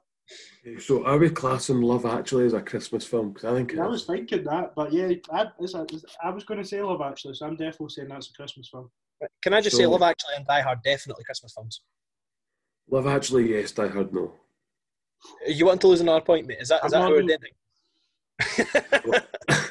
[0.80, 3.32] So are we classing Love Actually as a Christmas film?
[3.32, 6.30] Because I think it I was thinking that, but yeah, I, it's a, it's- I
[6.30, 8.90] was going to say Love Actually, so I'm definitely saying that's a Christmas film.
[9.20, 11.80] Right, Can I just say Love Actually and Die Hard definitely Christmas films?
[12.90, 13.70] Love Actually, yes.
[13.72, 14.32] Die Hard, no.
[15.46, 16.58] You want to lose another point, mate?
[16.60, 17.38] Is that is I'm that how we're losing.
[17.38, 19.22] ending?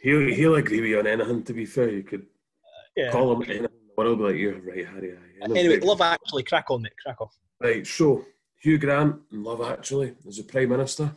[0.00, 1.42] he'll he'll agree with you on anything.
[1.44, 3.10] To be fair, you could uh, yeah.
[3.10, 3.68] call him anything.
[3.96, 5.12] But I'll be like, you're right, Harry.
[5.12, 6.92] aye." Anyway, Love Actually, crack on, mate.
[7.02, 7.28] Crack on.
[7.60, 8.24] Right, so
[8.62, 11.12] Hugh Grant in Love Actually as the Prime Minister.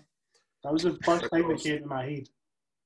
[0.64, 2.30] That was the first thing that came to my head.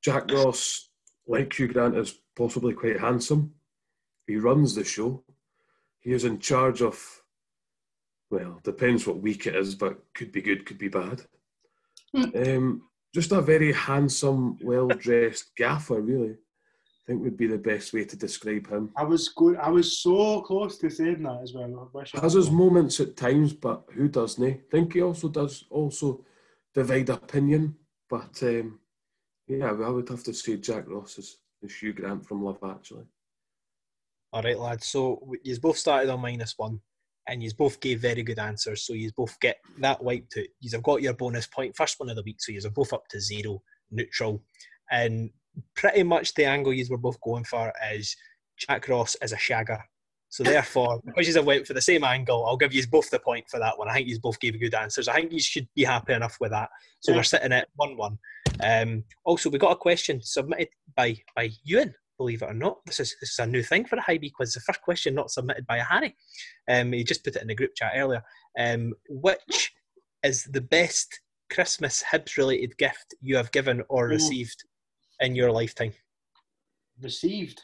[0.04, 0.90] Jack Ross,
[1.26, 3.54] like Hugh Grant, is possibly quite handsome.
[4.28, 5.24] He runs the show.
[6.02, 7.02] He is in charge of,
[8.30, 11.22] well, depends what week it is, but could be good, could be bad.
[12.14, 12.82] um,
[13.14, 16.36] just a very handsome, well dressed gaffer, really.
[17.10, 18.92] I think would be the best way to describe him.
[18.96, 19.58] I was good.
[19.58, 21.90] I was so close to saying that as well.
[21.92, 24.46] I wish I Has his moments at times, but who doesn't?
[24.48, 24.60] he?
[24.70, 26.24] think he also does also
[26.72, 27.76] divide opinion.
[28.08, 28.80] But um,
[29.48, 33.06] yeah, I would have to say Jack Ross is, is Hugh Grant from Love Actually.
[34.32, 34.86] All right, lads.
[34.86, 36.80] So you've both started on minus one,
[37.28, 38.86] and you both gave very good answers.
[38.86, 40.46] So you both get that wiped out.
[40.60, 42.40] You have got your bonus point, first one of the week.
[42.40, 44.44] So you are both up to zero, neutral,
[44.92, 45.32] and
[45.76, 48.16] pretty much the angle you were both going for is
[48.58, 49.82] Jack Ross as a shagger.
[50.30, 53.20] So therefore, because you have went for the same angle, I'll give you both the
[53.20, 53.90] point for that one.
[53.90, 55.08] I think you both gave good answers.
[55.08, 56.70] I think you should be happy enough with that.
[57.00, 57.18] So yeah.
[57.18, 58.18] we're sitting at one-one.
[58.64, 62.86] Um, also, we got a question submitted by by Ewan believe it or not.
[62.86, 64.54] This is this is a new thing for the Hibee quiz.
[64.54, 66.16] The first question not submitted by a Harry.
[66.70, 68.22] Um, he just put it in the group chat earlier.
[68.60, 69.72] Um, which
[70.22, 74.64] is the best Christmas Hibs related gift you have given or received
[75.20, 75.94] in your lifetime?
[77.02, 77.62] Received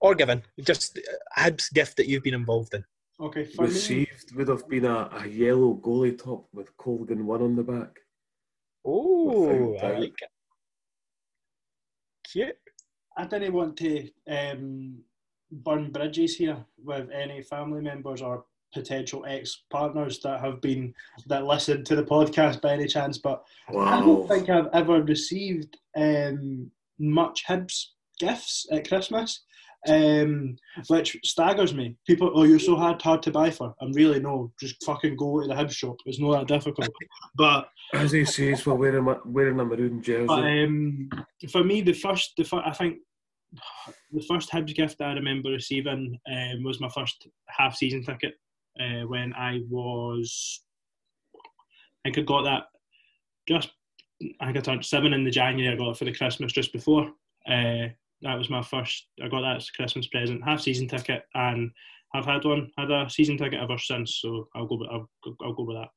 [0.00, 2.84] or given, just a Hibs gift that you've been involved in.
[3.20, 4.36] Okay, received me.
[4.36, 7.98] would have been a, a yellow goalie top with Colgan one on the back.
[8.84, 10.30] Oh, I like it.
[12.30, 12.56] Cute.
[13.16, 14.98] I didn't want to um,
[15.50, 18.44] burn bridges here with any family members or
[18.76, 20.92] potential ex-partners that have been
[21.26, 23.84] that listened to the podcast by any chance, but wow.
[23.84, 27.86] I don't think I've ever received um, much Hibs
[28.18, 29.44] gifts at Christmas,
[29.88, 30.56] um,
[30.88, 31.96] which staggers me.
[32.06, 33.74] People, oh, you're so hard hard to buy for.
[33.80, 35.96] I'm really no, just fucking go to the Hibs shop.
[36.04, 36.90] It's not that difficult.
[37.36, 40.26] But as he says, we're wearing a, wearing a maroon jersey.
[40.26, 41.08] But, um,
[41.50, 42.98] for me, the first, the I think
[44.12, 48.34] the first Hibs gift I remember receiving um, was my first half season ticket
[48.80, 50.62] uh, when I was.
[52.04, 52.64] I think I got that
[53.48, 53.70] just.
[54.40, 55.72] I think I turned seven in the January.
[55.72, 57.10] I got it for the Christmas just before.
[57.48, 57.88] Uh,
[58.22, 59.08] that was my first.
[59.22, 61.70] I got that as a Christmas present, half season ticket, and
[62.14, 64.20] I've had one, had a season ticket ever since.
[64.20, 64.76] So I'll go.
[64.76, 65.08] With, I'll,
[65.42, 65.88] I'll go with that.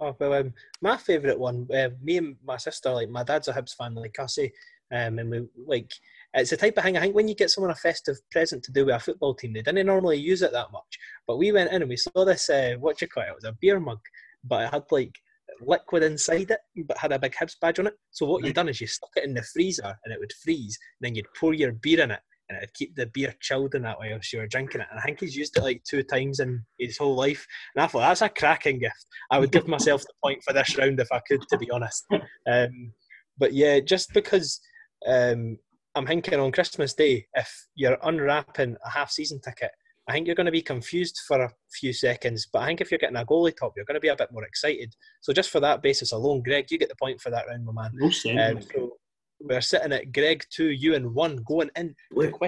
[0.00, 1.66] Oh well, um, my favourite one.
[1.74, 4.52] Uh, me and my sister, like my dad's a Hibs fan, like Cassie,
[4.92, 5.90] um, and we like
[6.34, 8.72] it's the type of thing I think when you get someone a festive present to
[8.72, 10.98] do with a football team, they didn't normally use it that much.
[11.26, 13.30] But we went in and we saw this, uh, what you call it?
[13.30, 14.00] It was a beer mug,
[14.44, 15.14] but it had like
[15.60, 17.94] liquid inside it, but had a big Hibs badge on it.
[18.10, 20.78] So what you done is you stuck it in the freezer and it would freeze.
[21.00, 23.82] And then you'd pour your beer in it and it'd keep the beer chilled in
[23.82, 24.86] that way as you were drinking it.
[24.90, 27.46] And I think he's used it like two times in his whole life.
[27.74, 29.06] And I thought that's a cracking gift.
[29.30, 32.06] I would give myself the point for this round if I could, to be honest.
[32.50, 32.92] Um,
[33.36, 34.58] but yeah, just because
[35.06, 35.58] um,
[35.98, 39.72] I'm thinking on Christmas Day, if you're unwrapping a half season ticket,
[40.08, 42.46] I think you're going to be confused for a few seconds.
[42.52, 44.30] But I think if you're getting a goalie top, you're going to be a bit
[44.30, 44.94] more excited.
[45.22, 47.72] So just for that basis alone, Greg, you get the point for that round, my
[47.72, 47.90] man.
[47.94, 48.92] No um, so
[49.40, 51.96] we're sitting at Greg two, you and one, going in.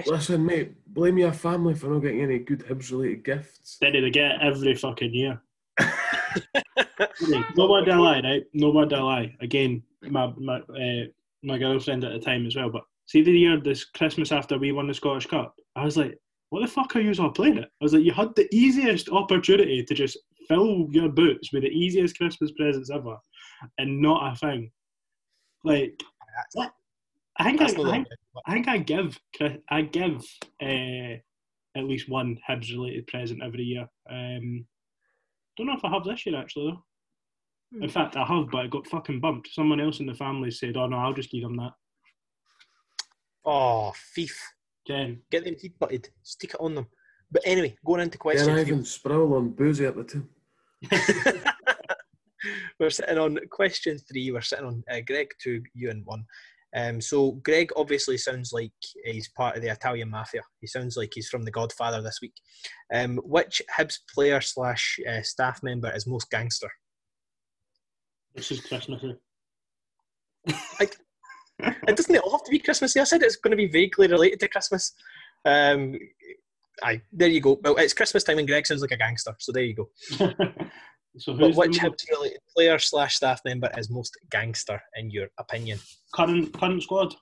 [0.07, 3.77] Listen, mate, blame your family for not getting any good Hibs related gifts.
[3.81, 5.41] Then they get every fucking year.
[7.57, 8.43] no one I lie, right?
[8.53, 9.35] No one I lie.
[9.41, 11.07] Again, my my uh,
[11.43, 14.71] my girlfriend at the time as well, but see the year this Christmas after we
[14.71, 16.17] won the Scottish Cup, I was like,
[16.49, 17.69] what the fuck are you all playing it?
[17.81, 21.69] I was like, you had the easiest opportunity to just fill your boots with the
[21.69, 23.17] easiest Christmas presents ever,
[23.77, 24.71] and not a thing.
[25.63, 25.93] Like,
[27.37, 28.07] I think I, I, think,
[28.47, 29.19] I think I give
[29.69, 30.23] I give
[30.61, 31.15] uh,
[31.77, 33.87] at least one Hibs related present every year.
[34.09, 34.65] Um,
[35.57, 36.83] don't know if I have this year actually though.
[37.77, 37.89] In hmm.
[37.89, 39.49] fact, I have, but I got fucking bumped.
[39.53, 41.71] Someone else in the family said, "Oh no, I'll just give them that."
[43.45, 44.39] Oh, thief.
[44.85, 45.21] Ken.
[45.31, 46.09] Get them heat butted.
[46.23, 46.87] Stick it on them.
[47.31, 48.47] But anyway, going into questions.
[48.47, 50.27] Ken Ivan Sproule on boozy at the two.
[52.79, 54.31] we're sitting on question three.
[54.31, 56.25] We're sitting on uh, Greg two, you and one.
[56.75, 58.71] Um, so Greg obviously sounds like
[59.03, 60.41] he's part of the Italian mafia.
[60.61, 62.33] He sounds like he's from The Godfather this week.
[62.93, 66.71] Um, which Hibs player slash uh, staff member is most gangster?
[68.35, 69.03] This is Christmas.
[70.79, 70.95] like,
[71.87, 72.95] it doesn't all have to be Christmas.
[72.95, 74.93] I said it's going to be vaguely related to Christmas.
[75.45, 75.97] Um,
[76.83, 77.59] aye, there you go.
[77.63, 79.89] Well, it's Christmas time and Greg sounds like a gangster, so there you go.
[81.17, 81.79] so but which
[82.55, 85.79] player slash staff member is most gangster in your opinion?
[86.13, 87.15] Current current squad.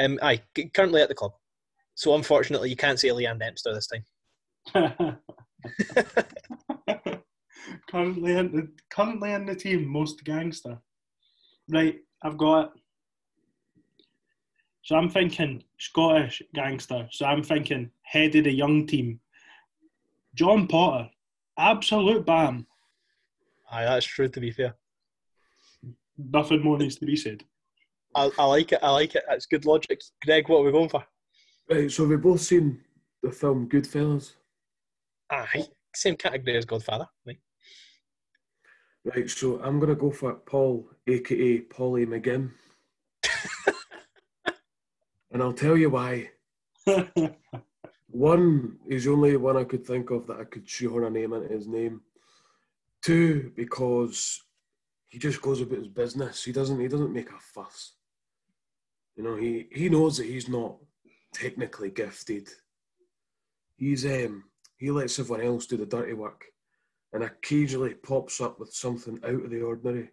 [0.00, 0.42] Um, aye,
[0.74, 1.32] currently at the club.
[1.94, 4.04] So unfortunately, you can't say Leanne Dempster this time.
[7.88, 10.78] currently in the currently in the team, most gangster.
[11.68, 12.72] Right, I've got
[14.82, 17.08] So I'm thinking Scottish gangster.
[17.10, 19.20] So I'm thinking head of the young team.
[20.34, 21.08] John Potter,
[21.58, 22.66] absolute bam.
[23.70, 24.28] Aye, that's true.
[24.28, 24.74] To be fair,
[26.18, 27.44] Nothing more needs to be said.
[28.14, 28.80] I, I like it.
[28.82, 29.24] I like it.
[29.28, 30.00] That's good logic.
[30.24, 31.04] Greg, what are we going for?
[31.70, 32.80] Right, so we've both seen
[33.22, 34.34] the film Goodfellas.
[35.30, 35.64] Aye,
[35.94, 37.06] same category as Godfather.
[37.26, 37.38] Right.
[39.04, 42.50] Right, so I'm gonna go for Paul, aka Polly McGinn,
[45.32, 46.30] and I'll tell you why.
[48.12, 51.32] One, he's the only one I could think of that I could shoehorn a name
[51.32, 52.02] into his name.
[53.02, 54.42] Two, because
[55.08, 56.44] he just goes about his business.
[56.44, 56.78] He doesn't.
[56.78, 57.94] He doesn't make a fuss.
[59.16, 60.76] You know, he he knows that he's not
[61.32, 62.48] technically gifted.
[63.76, 64.44] He's um
[64.76, 66.44] he lets everyone else do the dirty work,
[67.14, 70.10] and occasionally pops up with something out of the ordinary,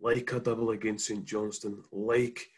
[0.00, 2.48] like a double against St Johnstone, like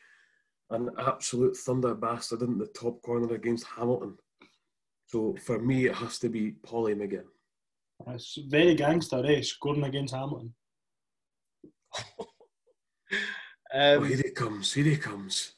[0.70, 4.16] an absolute thunder bastard in the top corner against Hamilton.
[5.06, 7.24] So for me, it has to be Polly McGinn.
[8.08, 9.42] It's very gangster, eh?
[9.42, 10.54] Scoring against Hamilton.
[13.74, 14.72] Oh, Um, here he comes!
[14.72, 15.56] Here he comes!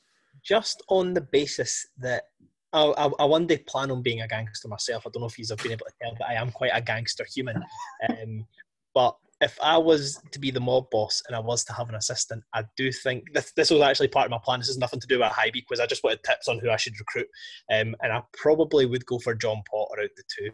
[0.49, 2.25] just on the basis that
[2.73, 5.07] I, I, I one day plan on being a gangster myself.
[5.07, 7.27] I don't know if you've been able to tell, but I am quite a gangster
[7.33, 7.63] human.
[8.09, 8.47] Um,
[8.95, 11.95] but if I was to be the mob boss and I was to have an
[11.95, 14.59] assistant, I do think this, this was actually part of my plan.
[14.59, 15.81] This has nothing to do with Hibee quiz.
[15.81, 17.29] I just wanted tips on who I should recruit.
[17.73, 20.51] Um, and I probably would go for John Potter out the two.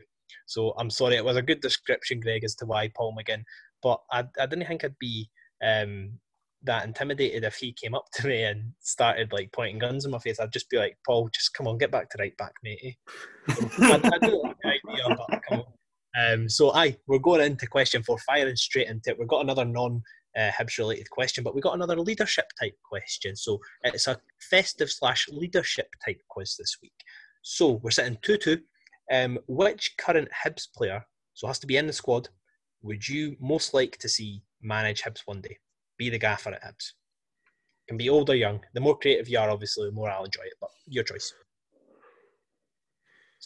[0.47, 3.45] So I'm sorry, it was a good description, Greg, as to why Paul McGinn.
[3.83, 5.31] But I, I didn't think I'd be
[5.65, 6.19] um,
[6.65, 10.19] that intimidated if he came up to me and started like pointing guns in my
[10.19, 10.39] face.
[10.39, 12.99] I'd just be like, Paul, just come on, get back to right back, matey.
[13.49, 15.65] I, I do like the idea, but come on.
[16.19, 19.19] Um, so, aye, we're going into question four, firing straight into it.
[19.19, 20.03] We've got another non
[20.37, 23.37] uh, Hibs related question, but we've got another leadership type question.
[23.37, 26.95] So, it's a festive slash leadership type quiz this week.
[27.43, 28.59] So, we're sitting 2 2.
[29.13, 31.05] Um, which current Hibs player,
[31.35, 32.29] so has to be in the squad,
[32.83, 35.59] would you most like to see manage Hibs one day?
[35.99, 36.93] Be the gaffer at Hibs.
[37.89, 38.61] Can be old or young.
[38.73, 41.33] The more creative you are, obviously, the more I'll enjoy it, but your choice.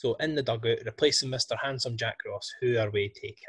[0.00, 1.56] So in the dugout, replacing Mr.
[1.60, 3.48] Handsome Jack Ross, who are we taking?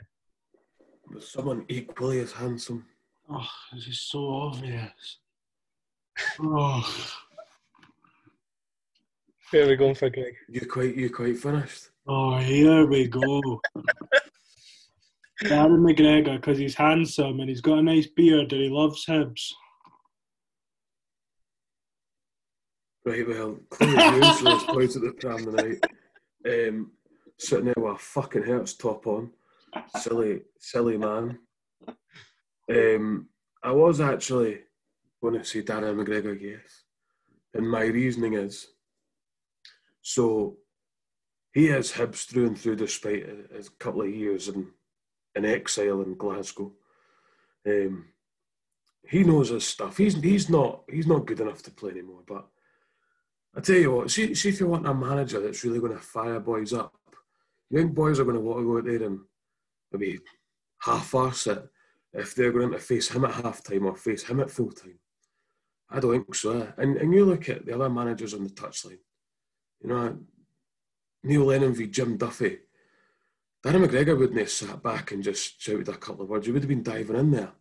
[1.11, 2.87] There's someone equally as handsome.
[3.29, 5.19] Oh, this is so obvious.
[6.39, 7.13] Oh,
[9.51, 10.33] Who are we going for, Greg?
[10.49, 11.89] You quite you quite finished.
[12.07, 13.61] oh here we go.
[15.43, 19.53] Darren McGregor, because he's handsome and he's got a nice beard and he loves Hibs.
[23.05, 25.77] Right, well, clearly useless points at the pram tonight.
[26.47, 26.91] Um,
[27.37, 29.31] sitting there with a fucking Hearts top on.
[29.97, 31.39] Silly, silly man.
[32.69, 33.29] Um,
[33.63, 34.61] I was actually
[35.21, 36.83] going to say Darren McGregor, yes.
[37.53, 38.67] And my reasoning is
[40.01, 40.57] so
[41.53, 44.67] he is Hibs through and through despite his couple of years in,
[45.35, 46.71] in exile in Glasgow.
[47.67, 48.05] Um,
[49.07, 49.97] he knows his stuff.
[49.97, 52.21] He's he's not he's not good enough to play anymore.
[52.27, 52.47] But
[53.55, 55.99] I tell you what, see, see if you want a manager that's really going to
[55.99, 56.95] fire boys up,
[57.69, 59.19] young boys are going to want to go out there and
[59.91, 60.19] maybe
[60.79, 61.67] half-arse it
[62.13, 64.99] if they're going to face him at half time or face him at full time.
[65.89, 66.71] I don't think so.
[66.77, 68.99] And and you look at the other managers on the touchline.
[69.81, 70.17] You know,
[71.23, 72.59] Neil Lennon v Jim Duffy.
[73.63, 76.45] Darren McGregor wouldn't have sat back and just shouted a couple of words.
[76.45, 77.51] He would have been diving in there.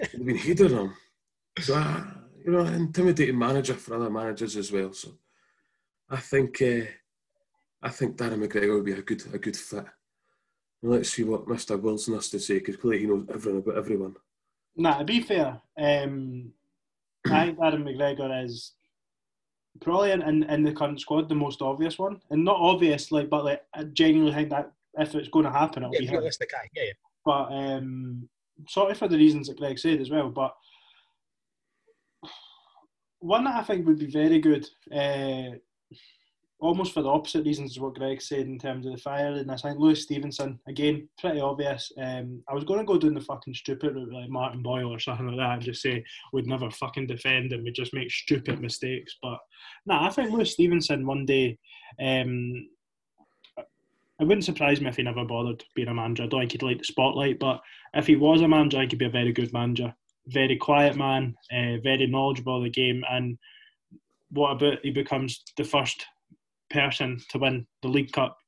[0.00, 0.96] He'd have been heading them.
[1.58, 2.04] So, uh,
[2.44, 4.92] you know, intimidating manager for other managers as well.
[4.92, 5.12] So,
[6.10, 6.84] I think uh,
[7.82, 9.84] I think Darren McGregor would be a good a good fit.
[10.82, 11.80] And let's see what Mr.
[11.80, 14.16] Wilson has to say because clearly he knows everything about everyone.
[14.76, 16.52] Nah, to be fair, um,
[17.30, 18.72] I think Darren McGregor is
[19.80, 22.20] probably in, in, in the current squad the most obvious one.
[22.30, 25.82] And not obvious, like, but like, I genuinely think that if it's going to happen,
[25.84, 26.16] it'll be Yeah, him.
[26.18, 26.68] realistic guy.
[26.74, 26.92] Yeah, yeah.
[27.24, 28.28] But um,
[28.68, 30.28] sorry for the reasons that Greg said as well.
[30.28, 30.54] But
[33.24, 35.56] one that I think would be very good, uh,
[36.60, 39.48] almost for the opposite reasons as what Greg said in terms of the firing.
[39.48, 41.90] I think Lewis Stevenson again, pretty obvious.
[41.98, 44.98] Um, I was going to go down the fucking stupid route like Martin Boyle or
[44.98, 48.60] something like that and just say we'd never fucking defend and we'd just make stupid
[48.60, 49.16] mistakes.
[49.22, 49.38] But
[49.86, 51.58] nah, I think Lewis Stevenson one day.
[52.00, 52.68] Um,
[54.20, 56.22] it wouldn't surprise me if he never bothered being a manager.
[56.22, 57.60] I don't think he'd like the spotlight, but
[57.94, 59.92] if he was a manager, I think he'd be a very good manager.
[60.28, 63.38] Very quiet man, uh, very knowledgeable of the game, and
[64.30, 66.06] what about he becomes the first
[66.70, 68.38] person to win the League Cup,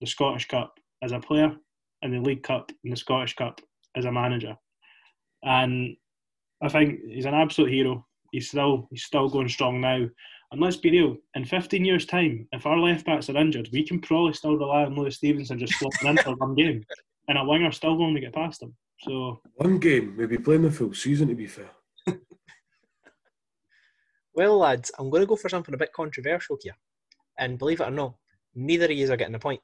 [0.00, 1.54] the Scottish Cup as a player,
[2.02, 3.60] and the League Cup and the Scottish Cup
[3.96, 4.56] as a manager.
[5.42, 5.96] And
[6.62, 8.06] I think he's an absolute hero.
[8.32, 10.06] He's still he's still going strong now.
[10.52, 13.84] And let's be real, in 15 years' time, if our left backs are injured, we
[13.84, 16.84] can probably still rely on Lewis Stevenson just slotting in for one game.
[17.28, 18.74] And a winger still going to get past him.
[19.00, 21.70] So One game, maybe playing the full season to be fair.
[24.34, 26.76] Well, lads, I'm going to go for something a bit controversial here.
[27.38, 28.14] And believe it or not,
[28.54, 29.60] neither of you are getting a point.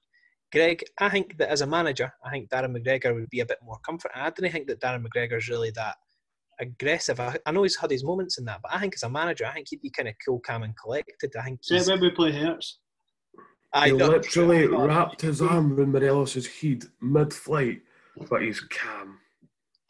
[0.51, 3.59] Greg, I think that as a manager, I think Darren McGregor would be a bit
[3.63, 4.13] more comfort.
[4.15, 5.97] I don't think that Darren McGregor is really that
[6.61, 7.21] aggressive.
[7.21, 9.47] I, I know he's had his moments in that, but I think as a manager,
[9.47, 11.35] I think he'd be kind of cool, calm, and collected.
[11.39, 12.79] I think say he's, when we play Hearts.
[13.75, 17.81] I He literally I- wrapped his arm around Morelos' head mid-flight,
[18.29, 19.19] but he's calm.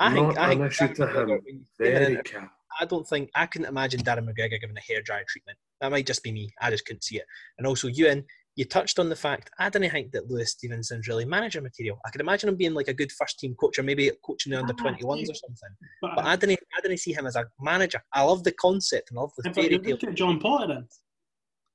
[0.02, 1.28] I think, not I think an issue to him.
[1.46, 2.34] you see him in Very it.
[2.80, 5.58] I don't think I couldn't imagine Darren McGregor giving a hairdryer treatment.
[5.80, 6.52] That might just be me.
[6.60, 7.26] I just couldn't see it.
[7.58, 8.24] And also, Ewan,
[8.56, 11.98] you touched on the fact I don't think that Lewis Stevenson's really manager material.
[12.06, 14.58] I could imagine him being like a good first team coach or maybe coaching the
[14.58, 15.70] under Ah, 21s or something.
[16.00, 18.02] But, But I didn't, I didn't see him as a manager.
[18.12, 19.96] I love the concept and I love the but fairy tale.
[19.96, 20.88] get John Potter in.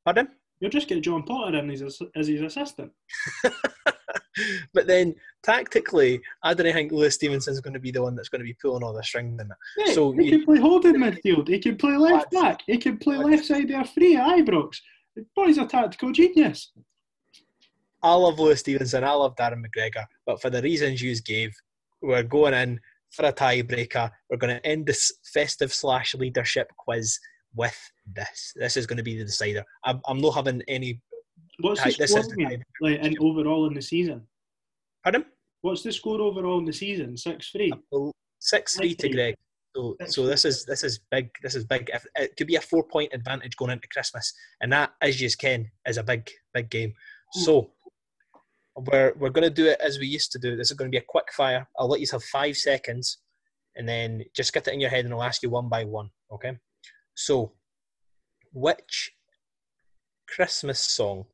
[0.05, 0.28] Pardon?
[0.60, 2.91] You'll just get John Potter in as his, as his assistant.
[4.74, 8.41] but then tactically, I don't think Lewis Stevenson's going to be the one that's going
[8.41, 9.93] to be pulling all the strings in it.
[9.93, 11.47] So he you- can play holding midfield.
[11.47, 12.62] He can play left back.
[12.66, 14.78] He can play left side there free at Ibrox.
[15.16, 16.72] The boy's a tactical genius.
[18.03, 19.03] I love Lewis Stevenson.
[19.03, 20.05] I love Darren McGregor.
[20.26, 21.53] But for the reasons you gave,
[22.01, 22.80] we're going in
[23.12, 24.12] for a tiebreaker.
[24.30, 27.20] We're going to end this festive slash leadership quiz
[27.55, 27.78] with
[28.14, 28.53] this.
[28.55, 29.64] This is going to be the decider.
[29.84, 31.01] I'm, I'm not having any.
[31.60, 34.28] What's the this score mate, like in overall in the season?
[35.03, 35.26] Pardon?
[35.62, 37.18] What's the score overall in the season?
[37.18, 37.74] Six three.
[38.39, 39.36] Six three to Greg.
[39.76, 41.30] So, so this is this is big.
[41.43, 41.89] This is big.
[41.93, 45.22] If, uh, it could be a four point advantage going into Christmas, and that, as
[45.22, 46.93] you can, is a big big game.
[47.34, 47.41] Hmm.
[47.41, 47.72] So
[48.76, 50.55] we're we're going to do it as we used to do.
[50.55, 51.68] This is going to be a quick fire.
[51.78, 53.20] I'll let you have five seconds,
[53.76, 56.10] and then just get it in your head, and I'll ask you one by one.
[56.32, 56.58] Okay.
[57.16, 57.53] So,
[58.58, 59.12] which
[60.28, 61.26] Christmas song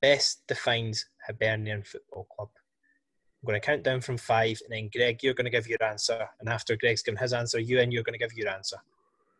[0.00, 2.48] best defines Hibernian Football Club?
[2.56, 5.84] I'm going to count down from five, and then Greg, you're going to give your
[5.84, 8.78] answer, and after Greg's given his answer, you and you're going to give your answer.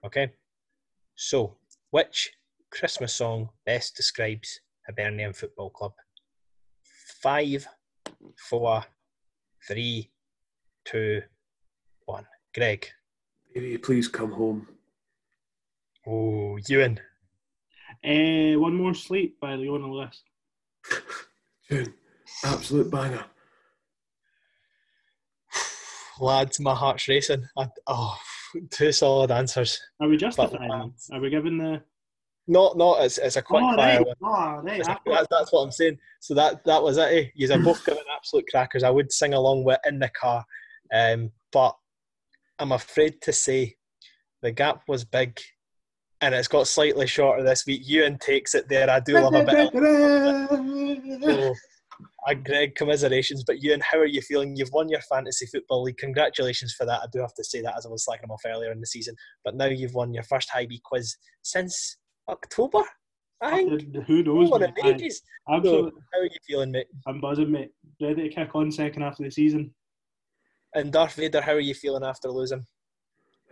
[0.04, 0.34] Okay.
[1.16, 1.56] So,
[1.90, 2.32] which
[2.70, 5.92] Christmas song best describes Hibernian Football Club?
[7.22, 7.66] Five,
[8.36, 8.84] four,
[9.66, 10.10] three,
[10.84, 11.22] two,
[12.04, 12.26] one.
[12.54, 12.86] Greg.
[13.54, 14.68] Baby, please come home.
[16.06, 17.00] Oh, Ewan.
[18.04, 20.22] Uh, one more sleep by Leona Lewis.
[21.70, 21.94] June,
[22.44, 23.24] absolute banger.
[26.20, 27.46] Lads, my heart's racing.
[27.56, 28.16] I, oh,
[28.70, 29.80] two solid answers.
[30.00, 30.94] Are we justifying them?
[31.12, 31.82] Are we giving the?
[32.46, 33.02] Not, not.
[33.02, 34.06] It's, it's a quick oh, fire right.
[34.06, 34.16] one.
[34.22, 34.78] Oh, right.
[34.80, 35.98] It's I like- that's, that's what I'm saying.
[36.20, 37.12] So that that was it.
[37.12, 37.24] Eh?
[37.34, 38.82] You're both giving absolute crackers.
[38.82, 40.44] I would sing along with in the car,
[40.92, 41.74] um, but
[42.58, 43.76] I'm afraid to say
[44.42, 45.40] the gap was big,
[46.20, 47.82] and it's got slightly shorter this week.
[47.84, 48.90] Ewan takes it there.
[48.90, 49.74] I do love a bit.
[51.20, 51.56] Of,
[52.26, 53.44] so, Greg, commiserations.
[53.46, 54.56] But Ewan, how are you feeling?
[54.56, 55.98] You've won your fantasy football league.
[55.98, 57.02] Congratulations for that.
[57.02, 58.86] I do have to say that as I was slacking him off earlier in the
[58.86, 59.14] season.
[59.44, 61.98] But now you've won your first Hibee quiz since
[62.28, 62.82] October.
[63.42, 63.94] I think.
[64.06, 64.50] Who knows?
[64.50, 64.74] Won mate?
[64.82, 65.20] Oh, ages.
[65.50, 65.90] Absolutely.
[65.90, 66.86] So, how are you feeling, mate?
[67.06, 67.70] I'm buzzing, mate.
[68.00, 69.74] Ready to kick on second half of the season.
[70.74, 72.64] And Darth Vader, how are you feeling after losing?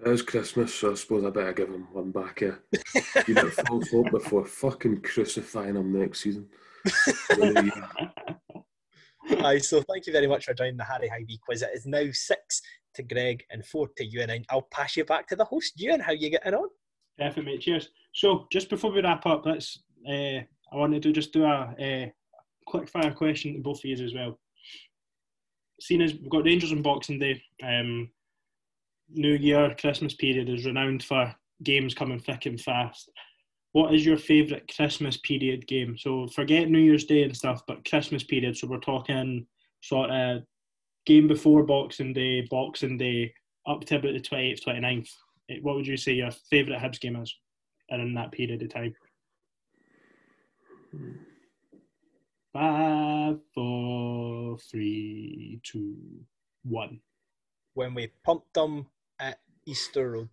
[0.00, 2.62] It is Christmas, so I suppose I better give him one back here.
[3.24, 6.48] Give it false hope before fucking crucifying him next season.
[7.36, 7.70] Really.
[9.44, 11.62] Aye, so thank you very much for joining the Harry Hibee quiz.
[11.62, 12.60] It is now six
[12.94, 15.74] to Greg and four to you, and I'll pass you back to the host.
[15.76, 16.68] You and how you getting on?
[17.18, 17.60] Perfect, mate.
[17.60, 17.90] Cheers.
[18.14, 19.82] So, just before we wrap up, let's.
[20.08, 20.40] Uh,
[20.72, 22.10] I wanted to just do a uh,
[22.66, 24.38] quick fire question to both of you as well.
[25.80, 28.10] Seeing as we've got Rangers on Boxing Day, um,
[29.14, 33.10] New Year, Christmas period is renowned for games coming thick and fast.
[33.72, 35.96] What is your favourite Christmas period game?
[35.96, 38.56] So forget New Year's Day and stuff, but Christmas period.
[38.56, 39.46] So we're talking
[39.80, 40.42] sort of
[41.06, 43.32] game before Boxing Day, Boxing Day,
[43.66, 45.08] up to about the 28th, 29th.
[45.50, 47.34] Eh, What would you say your favourite Hibs game is
[47.90, 48.94] in that period of time?
[52.52, 55.96] Five, four, three, two,
[56.64, 57.00] one.
[57.74, 58.86] When we pumped them
[59.20, 60.28] at Easter Road,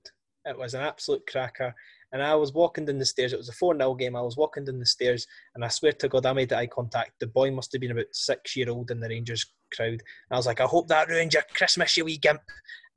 [0.45, 1.73] it was an absolute cracker.
[2.11, 3.34] And I was walking down the stairs.
[3.34, 4.15] It was a 4 0 game.
[4.15, 7.11] I was walking down the stairs, and I swear to God, I made eye contact.
[7.19, 9.45] The boy must have been about six year old in the Rangers
[9.76, 9.89] crowd.
[9.91, 10.01] And
[10.31, 12.41] I was like, I hope that ruined your Christmas, you wee gimp.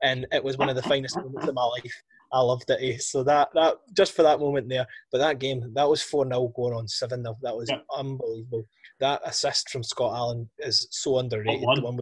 [0.01, 2.03] And it was one of the finest moments of my life.
[2.33, 2.79] I loved it.
[2.81, 2.97] eh?
[2.99, 6.51] So that that just for that moment there, but that game that was four 0
[6.55, 7.77] going on seven 0 That was Yeah.
[7.95, 8.65] unbelievable.
[8.99, 11.61] That assist from Scott Allan is so underrated.
[11.75, 11.99] The one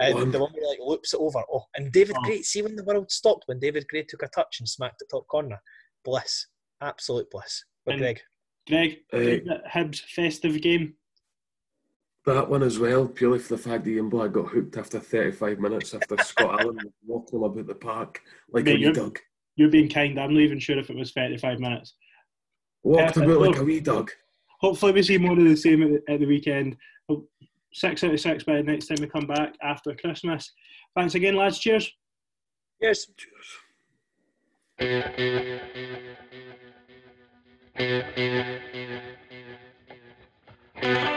[0.00, 0.30] uh, One.
[0.30, 1.40] the one where he, like loops it over.
[1.52, 2.22] Oh, and David Oh.
[2.24, 2.42] Gray.
[2.42, 5.26] See when the world stopped when David Gray took a touch and smacked the top
[5.28, 5.60] corner.
[6.04, 6.46] Bliss.
[6.80, 7.64] Absolute bliss.
[7.84, 8.20] But And- Greg,
[8.68, 10.94] Greg, Uh, favourite Hibs festive game?
[12.26, 15.60] That one as well, purely for the fact that Ian Black got hooked after 35
[15.60, 18.20] minutes after Scott Allan was walking him about the park
[18.50, 19.18] like Mate, a wee dog.
[19.54, 20.18] You're being kind.
[20.18, 21.94] I'm not even sure if it was 35 minutes.
[22.82, 23.26] Walked Perfect.
[23.30, 24.10] about like a wee dog.
[24.60, 26.76] Hopefully, we see more of the same at the, at the weekend.
[27.82, 30.52] Hope- Six out of six by the next time we come back after Christmas.
[30.94, 31.58] Thanks again, lads.
[31.58, 31.92] Cheers.
[32.80, 33.06] yes.
[40.80, 41.15] Thank